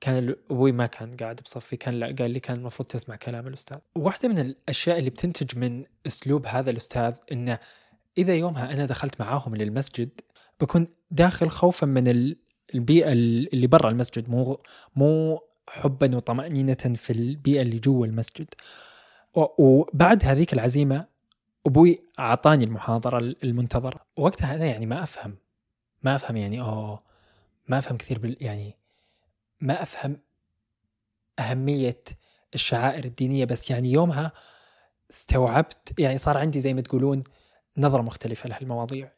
كان 0.00 0.36
أبوي 0.50 0.72
ما 0.72 0.86
كان 0.86 1.16
قاعد 1.16 1.40
بصفي. 1.44 1.76
كان 1.76 1.94
لا 2.00 2.06
قال 2.18 2.30
لي 2.30 2.40
كان 2.40 2.56
المفروض 2.56 2.88
تسمع 2.88 3.16
كلام 3.16 3.46
الأستاذ. 3.46 3.78
واحدة 3.96 4.28
من 4.28 4.38
الأشياء 4.38 4.98
اللي 4.98 5.10
بتنتج 5.10 5.58
من 5.58 5.84
أسلوب 6.06 6.46
هذا 6.46 6.70
الأستاذ 6.70 7.14
إنه 7.32 7.58
إذا 8.18 8.34
يومها 8.34 8.72
أنا 8.72 8.86
دخلت 8.86 9.20
معاهم 9.20 9.56
للمسجد 9.56 10.20
بكون 10.60 10.86
داخل 11.10 11.48
خوفا 11.48 11.86
من 11.86 12.34
البيئة 12.74 13.12
اللي 13.12 13.66
برا 13.66 13.90
المسجد. 13.90 14.28
مو 14.28 14.60
مو 14.96 15.40
حبا 15.70 16.16
وطمأنينة 16.16 16.74
في 16.74 17.12
البيئة 17.12 17.62
اللي 17.62 17.78
جوا 17.78 18.06
المسجد. 18.06 18.48
وبعد 19.34 20.24
هذيك 20.24 20.52
العزيمة 20.52 21.06
أبوي 21.66 22.02
أعطاني 22.18 22.64
المحاضرة 22.64 23.18
المنتظرة. 23.18 24.00
وقتها 24.16 24.54
أنا 24.54 24.66
يعني 24.66 24.86
ما 24.86 25.02
أفهم. 25.02 25.36
ما 26.02 26.14
أفهم 26.14 26.36
يعني 26.36 26.60
أوه 26.60 27.02
ما 27.68 27.78
أفهم 27.78 27.96
كثير 27.96 28.18
بال 28.18 28.36
يعني 28.40 28.76
ما 29.60 29.82
أفهم 29.82 30.16
أهمية 31.38 32.02
الشعائر 32.54 33.04
الدينية. 33.04 33.44
بس 33.44 33.70
يعني 33.70 33.92
يومها 33.92 34.32
استوعبت 35.10 36.00
يعني 36.00 36.18
صار 36.18 36.38
عندي 36.38 36.60
زي 36.60 36.74
ما 36.74 36.80
تقولون 36.80 37.24
نظرة 37.76 38.02
مختلفة 38.02 38.48
لهالمواضيع. 38.48 39.12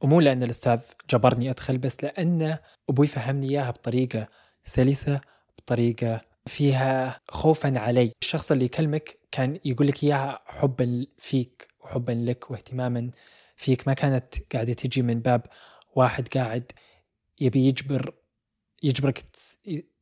ومو 0.00 0.20
لأن 0.20 0.42
الأستاذ 0.42 0.80
جبرني 1.10 1.50
أدخل 1.50 1.78
بس 1.78 2.04
لأن 2.04 2.58
أبوي 2.88 3.06
فهمني 3.06 3.48
إياها 3.48 3.70
بطريقة 3.70 4.28
سلسة 4.64 5.20
بطريقه 5.70 6.20
فيها 6.46 7.20
خوفا 7.28 7.78
علي. 7.78 8.12
الشخص 8.22 8.52
اللي 8.52 8.64
يكلمك 8.64 9.18
كان 9.32 9.60
يقول 9.64 9.86
لك 9.86 10.04
إياها 10.04 10.42
حبا 10.46 11.06
فيك 11.18 11.68
وحبا 11.80 12.12
لك 12.12 12.50
واهتماما 12.50 13.10
فيك. 13.56 13.88
ما 13.88 13.94
كانت 13.94 14.34
قاعدة 14.54 14.72
تجي 14.72 15.02
من 15.02 15.20
باب 15.20 15.46
واحد 15.94 16.28
قاعد 16.28 16.72
يبي 17.40 17.68
يجبر 17.68 18.14
يجبرك 18.82 19.24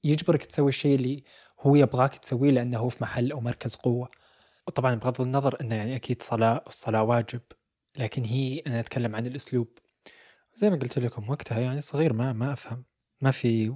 يجبرك 0.05 0.45
تسوي 0.45 0.69
الشيء 0.69 0.95
اللي 0.95 1.25
هو 1.61 1.77
يبغاك 1.77 2.15
تسويه 2.19 2.51
لأنه 2.51 2.79
هو 2.79 2.89
في 2.89 2.99
محل 3.03 3.33
أو 3.33 3.41
مركز 3.41 3.75
قوة. 3.75 4.09
وطبعا 4.67 4.95
بغض 4.95 5.21
النظر 5.21 5.61
إنه 5.61 5.75
يعني 5.75 5.97
أكيد 5.97 6.23
صلاة 6.23 6.63
والصلاه 6.67 7.03
واجب 7.03 7.41
لكن 7.97 8.25
هي 8.25 8.59
أنا 8.67 8.81
أتكلم 8.81 9.17
عن 9.17 9.27
الأسلوب. 9.27 9.69
زي 10.55 10.71
ما 10.71 10.77
قلت 10.77 10.99
لكم 10.99 11.31
وقتها 11.31 11.61
يعني 11.61 11.81
صغير 11.81 12.13
ما 12.13 12.33
ما 12.33 12.53
أفهم 12.53 12.85
ما 13.21 13.31
في 13.31 13.75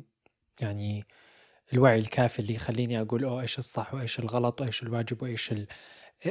يعني 0.61 1.07
الوعي 1.75 1.99
الكافي 1.99 2.39
اللي 2.39 2.55
يخليني 2.55 3.01
أقول 3.01 3.25
أوه 3.25 3.43
إيش 3.43 3.59
الصح 3.59 3.95
وإيش 3.95 4.19
الغلط 4.19 4.61
وإيش 4.61 4.83
الواجب 4.83 5.23
وإيش 5.23 5.53
ال... 5.53 5.67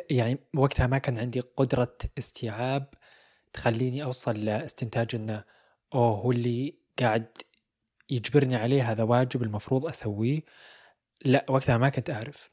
يعني 0.10 0.40
وقتها 0.56 0.88
ما 0.88 0.98
كان 0.98 1.18
عندي 1.18 1.40
قدرة 1.40 1.98
استيعاب 2.18 2.94
تخليني 3.54 4.04
أوصل 4.04 4.46
لاستنتاج 4.46 5.16
إنه 5.16 5.44
أوه 5.94 6.18
هو 6.18 6.32
اللي 6.32 6.76
قاعد 7.00 7.28
يجبرني 8.10 8.56
عليه 8.56 8.92
هذا 8.92 9.04
واجب 9.04 9.44
المفروض 9.44 9.86
أسويه. 9.86 10.42
لا 11.26 11.46
وقتها 11.50 11.78
ما 11.78 11.90
كنت 11.90 12.10
أعرف. 12.10 12.52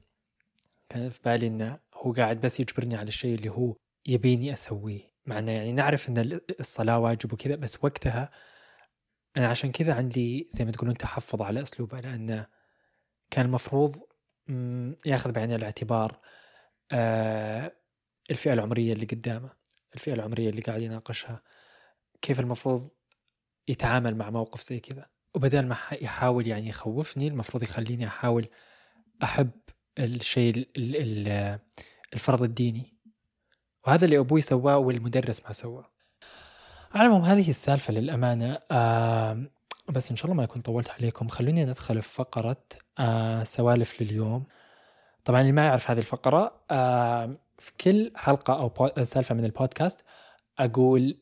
كان 0.88 1.09
في 1.09 1.20
بالي 1.24 1.46
إنه 1.46 1.79
هو 1.94 2.12
قاعد 2.12 2.40
بس 2.40 2.61
يجبرني 2.61 2.96
على 2.96 3.09
الشيء 3.09 3.35
اللي 3.35 3.51
هو 3.51 3.77
يبيني 4.07 4.53
أسويه. 4.53 5.12
مع 5.27 5.38
انه 5.38 5.53
يعني 5.53 5.72
نعرف 5.72 6.09
إن 6.09 6.40
الصلاة 6.61 6.98
واجب 6.98 7.33
وكذا 7.33 7.57
بس 7.57 7.79
وقتها 7.85 8.31
أنا 9.37 9.48
عشان 9.48 9.72
كذا 9.72 9.94
عندي 9.94 10.48
زي 10.51 10.64
ما 10.64 10.70
تقولون 10.70 10.96
تحفظ 10.96 11.42
على 11.42 11.62
أسلوبه 11.62 11.98
لأنه 11.98 12.46
كان 13.31 13.47
المفروض 13.47 13.97
ياخذ 15.07 15.33
بعين 15.33 15.53
الاعتبار 15.53 16.21
آه، 16.93 17.73
الفئة 18.31 18.53
العمرية 18.53 18.93
اللي 18.93 19.07
قدامه 19.07 19.51
الفئة 19.95 20.12
العمرية 20.14 20.51
اللي 20.51 20.61
قاعد 20.61 20.83
يناقشها. 20.83 21.43
كيف 22.23 22.41
المفروض 22.41 22.91
يتعامل 23.69 24.17
مع 24.17 24.31
موقف 24.31 24.62
زي 24.62 24.81
كذا؟ 24.81 25.07
وبدل 25.35 25.67
ما 25.67 25.77
يحاول 25.93 26.47
يعني 26.47 26.69
يخوفني 26.69 27.29
المفروض 27.29 27.62
يخليني 27.62 28.07
أحاول 28.07 28.49
أحب 29.23 29.51
الشيء 29.99 30.69
الفرض 32.14 32.43
الديني. 32.43 32.99
وهذا 33.87 34.05
اللي 34.05 34.19
أبوي 34.19 34.41
سواه 34.41 34.79
والمدرس 34.79 35.43
ما 35.45 35.53
سواه. 35.53 35.91
على 36.95 37.07
العموم 37.07 37.23
هذه 37.23 37.51
السالفة 37.51 37.93
للأمانة. 37.93 38.59
بس 39.90 40.11
إن 40.11 40.16
شاء 40.16 40.24
الله 40.24 40.37
ما 40.37 40.44
أكون 40.44 40.62
طولت 40.62 40.90
عليكم. 40.90 41.29
خلوني 41.29 41.64
ندخل 41.64 42.03
في 42.03 42.09
فقرة 42.14 42.64
آه 42.98 43.44
سوالف 43.44 44.03
لليوم. 44.03 44.46
طبعا 45.24 45.40
اللي 45.40 45.53
ما 45.53 45.66
يعرف 45.66 45.90
هذه 45.90 45.98
الفقرة 45.98 46.61
آه 46.70 47.37
في 47.59 47.72
كل 47.81 48.12
حلقة 48.16 48.55
أو 48.61 49.05
سالفة 49.05 49.35
من 49.35 49.46
البودكاست 49.46 50.05
أقول 50.59 51.18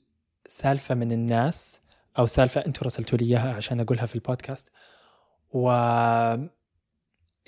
سالفة 0.46 0.94
من 0.94 1.12
الناس 1.12 1.80
أو 2.18 2.26
سالفة 2.26 2.66
أنتم 2.66 2.80
رسلتوا 2.84 3.18
لي 3.18 3.24
إياها 3.24 3.54
عشان 3.54 3.80
أقولها 3.80 4.06
في 4.06 4.14
البودكاست. 4.14 4.68
و 5.52 5.70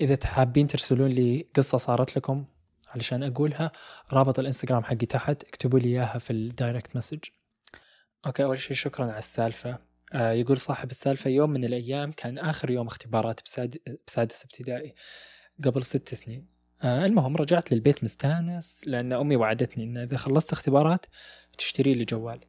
إذا 0.01 0.17
حابين 0.25 0.67
ترسلون 0.67 1.07
لي 1.09 1.47
قصة 1.55 1.77
صارت 1.77 2.17
لكم 2.17 2.45
علشان 2.89 3.23
أقولها 3.23 3.71
رابط 4.13 4.39
الإنستغرام 4.39 4.83
حقي 4.83 5.05
تحت 5.05 5.43
اكتبوا 5.43 5.79
لي 5.79 5.89
إياها 5.89 6.17
في 6.17 6.33
ال 6.33 6.42
direct 6.42 6.95
message 6.95 7.19
okay 8.25 8.43
أول 8.43 8.59
شيء 8.59 8.77
شكرا 8.77 9.05
على 9.05 9.17
السالفة. 9.19 9.69
آه 9.71 9.79
يقول 10.15 10.57
صاحب 10.57 10.91
السالفة 10.91 11.29
يوم 11.29 11.49
من 11.49 11.65
الأيام 11.65 12.11
كان 12.11 12.37
آخر 12.37 12.69
يوم 12.71 12.87
اختبارات 12.87 13.39
بساد... 13.45 13.77
بسادس 14.07 14.43
ابتدائي 14.43 14.93
قبل 15.63 15.83
ست 15.83 16.15
سنين. 16.15 16.59
آه 16.83 17.05
المهم 17.05 17.35
رجعت 17.35 17.71
للبيت 17.71 18.03
مستانس 18.03 18.83
لأن 18.87 19.13
أمي 19.13 19.35
وعدتني 19.35 19.83
إن 19.83 19.97
إذا 19.97 20.17
خلصت 20.17 20.51
اختبارات 20.51 21.05
تشتري 21.57 21.93
لي 21.93 22.05
جوال. 22.05 22.39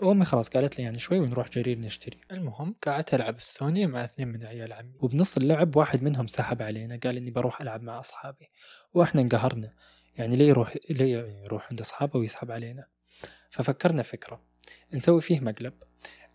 وامي 0.00 0.24
خلاص 0.24 0.48
قالت 0.48 0.78
لي 0.78 0.84
يعني 0.84 0.98
شوي 0.98 1.18
ونروح 1.18 1.48
جرير 1.50 1.78
نشتري. 1.78 2.20
المهم 2.32 2.74
قعدت 2.86 3.14
ألعب 3.14 3.36
السوني 3.36 3.86
مع 3.86 4.04
اثنين 4.04 4.28
من 4.28 4.44
عيال 4.44 4.72
عمي. 4.72 4.94
وبنص 5.00 5.36
اللعب 5.36 5.76
واحد 5.76 6.02
منهم 6.02 6.26
سحب 6.26 6.62
علينا 6.62 7.00
قال 7.04 7.16
إني 7.16 7.30
بروح 7.30 7.60
ألعب 7.60 7.82
مع 7.82 8.00
أصحابي. 8.00 8.48
وإحنا 8.94 9.20
انقهرنا. 9.20 9.74
يعني 10.16 10.36
ليه 10.36 10.48
يروح 10.48 10.76
ليه 10.90 11.42
يروح 11.44 11.66
عند 11.70 11.80
أصحابه 11.80 12.18
ويسحب 12.18 12.50
علينا؟ 12.50 12.86
ففكرنا 13.50 14.02
فكرة. 14.02 14.42
نسوي 14.92 15.20
فيه 15.20 15.40
مقلب. 15.40 15.72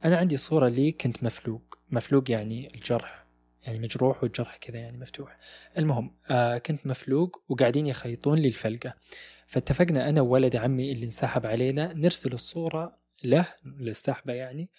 أنا 0.06 0.18
عندي 0.18 0.38
صورة 0.38 0.68
لي 0.68 0.92
كنت 0.92 1.24
مفلوق. 1.24 1.80
مفلوق 1.92 2.32
يعني 2.32 2.68
الجرح 2.76 3.26
يعني 3.64 3.80
مجروح 3.80 4.24
والجرح 4.24 4.58
كذا 4.58 4.78
يعني 4.78 4.98
مفتوح. 4.98 5.38
المهم 5.78 6.16
آه 6.30 6.58
كنت 6.58 6.88
مفلوق 6.88 7.44
وقاعدين 7.50 7.88
يخيطون 7.88 8.40
لي 8.40 8.48
الفلقة. 8.48 8.94
فاتفقنا 9.48 10.10
أنا 10.10 10.22
وولد 10.22 10.56
عمي 10.56 10.92
اللي 10.92 11.06
انسحب 11.06 11.46
علينا 11.46 11.94
نرسل 11.94 12.34
الصورة 12.34 12.96
له 13.24 13.48
للسحبة 13.66 14.34
يعني 14.34 14.70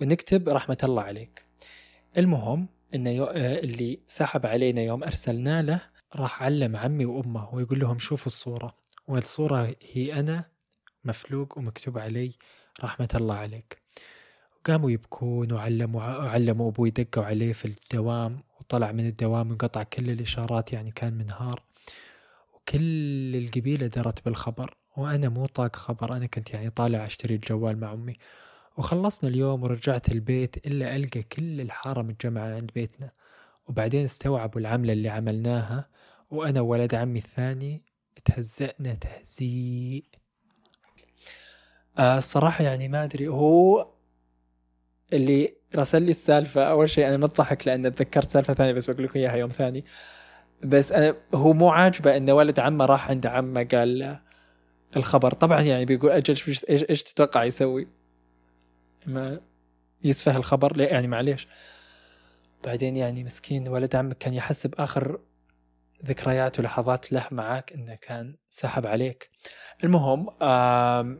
ونكتب 0.00 0.48
رحمة 0.48 0.78
الله 0.84 1.02
عليك. 1.02 1.44
المهم 2.18 2.68
انه 2.94 3.10
يو... 3.10 3.24
آه، 3.24 3.58
اللي 3.58 4.00
سحب 4.06 4.46
علينا 4.46 4.82
يوم 4.82 5.04
ارسلنا 5.04 5.62
له 5.62 5.80
راح 6.16 6.42
علم 6.42 6.76
عمي 6.76 7.04
وأمه 7.04 7.54
ويقول 7.54 7.80
لهم 7.80 7.98
شوفوا 7.98 8.26
الصورة. 8.26 8.74
والصورة 9.08 9.76
هي 9.92 10.12
أنا 10.12 10.44
مفلوق 11.04 11.58
ومكتوب 11.58 11.98
علي 11.98 12.32
رحمة 12.84 13.08
الله 13.14 13.34
عليك. 13.34 13.79
وقاموا 14.60 14.90
يبكون 14.90 15.52
وعلموا 15.52 16.02
علموا 16.02 16.70
أبوي 16.70 16.90
دقوا 16.90 17.24
عليه 17.24 17.52
في 17.52 17.64
الدوام 17.64 18.42
وطلع 18.60 18.92
من 18.92 19.06
الدوام 19.06 19.50
وقطع 19.50 19.82
كل 19.82 20.10
الإشارات 20.10 20.72
يعني 20.72 20.90
كان 20.90 21.14
منهار. 21.14 21.62
وكل 22.54 23.36
القبيلة 23.36 23.86
درت 23.86 24.24
بالخبر 24.24 24.76
وأنا 24.96 25.28
مو 25.28 25.46
طاق 25.46 25.76
خبر 25.76 26.16
أنا 26.16 26.26
كنت 26.26 26.50
يعني 26.50 26.70
طالع 26.70 27.04
أشتري 27.04 27.34
الجوال 27.34 27.80
مع 27.80 27.92
أمي. 27.92 28.16
وخلصنا 28.76 29.30
اليوم 29.30 29.62
ورجعت 29.62 30.08
البيت 30.12 30.66
إلا 30.66 30.96
ألقى 30.96 31.22
كل 31.22 31.60
الحارة 31.60 32.02
متجمعة 32.02 32.54
عند 32.54 32.70
بيتنا. 32.74 33.10
وبعدين 33.66 34.04
استوعبوا 34.04 34.60
العملة 34.60 34.92
اللي 34.92 35.08
عملناها 35.08 35.88
وأنا 36.30 36.60
وولد 36.60 36.94
عمي 36.94 37.18
الثاني 37.18 37.82
تهزأنا 38.24 38.94
تهزيء. 38.94 40.04
آه 41.98 42.18
الصراحة 42.18 42.64
يعني 42.64 42.88
ما 42.88 43.04
أدري 43.04 43.28
هو 43.28 43.99
اللي 45.12 45.54
راسل 45.74 46.02
لي 46.02 46.10
السالفة. 46.10 46.62
أول 46.62 46.90
شيء 46.90 47.08
أنا 47.08 47.16
مضحك 47.16 47.66
لأن 47.66 47.94
تذكرت 47.94 48.30
سالفة 48.30 48.54
ثانية 48.54 48.72
بس 48.72 48.90
بقول 48.90 49.04
لكم 49.04 49.18
إياها 49.18 49.36
يوم 49.36 49.50
ثاني. 49.50 49.84
بس 50.64 50.92
أنا 50.92 51.16
هو 51.34 51.52
مو 51.52 51.68
عاجبه 51.68 52.16
إن 52.16 52.30
ولد 52.30 52.60
عمه 52.60 52.84
راح 52.84 53.10
عند 53.10 53.26
عمه 53.26 53.64
قال 53.64 54.18
الخبر. 54.96 55.30
طبعا 55.30 55.60
يعني 55.60 55.84
بيقول 55.84 56.10
أجل 56.10 56.36
إيش 56.48 56.90
إيش 56.90 57.02
تتوقع 57.02 57.44
يسوي؟ 57.44 57.88
ما 59.06 59.40
يسفه 60.04 60.36
الخبر. 60.36 60.80
يعني 60.80 61.06
معليش. 61.06 61.48
بعدين 62.64 62.96
يعني 62.96 63.24
مسكين 63.24 63.68
ولد 63.68 63.96
عمك 63.96 64.18
كان 64.18 64.34
يحس 64.34 64.66
باخر 64.66 65.20
ذكريات 66.06 66.60
ولحظات 66.60 67.12
له 67.12 67.26
معك 67.30 67.72
إنه 67.72 67.94
كان 67.94 68.36
سحب 68.48 68.86
عليك. 68.86 69.30
المهم 69.84 70.26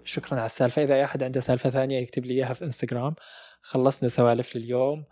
شكرا 0.04 0.38
على 0.38 0.46
السالفة. 0.46 0.82
إذا 0.82 0.94
أي 0.94 1.04
أحد 1.04 1.22
عنده 1.22 1.40
سالفة 1.40 1.70
ثانية 1.70 1.98
يكتب 1.98 2.24
لي 2.24 2.34
إياها 2.34 2.52
في 2.52 2.64
إنستغرام. 2.64 3.14
خلصنا 3.62 4.08
سوالف 4.08 4.56
لليوم. 4.56 5.04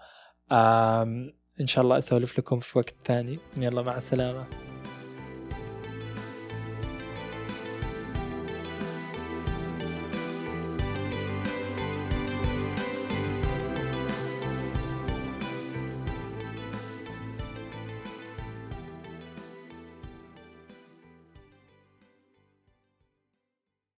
إن 1.61 1.67
شاء 1.67 1.85
الله 1.85 1.99
أسولف 1.99 2.39
لكم 2.39 2.61
في 2.61 2.79
وقت 2.79 2.95
ثاني. 3.05 3.39
يلا 3.57 3.83
مع 3.83 3.97
السلامة. 3.97 4.68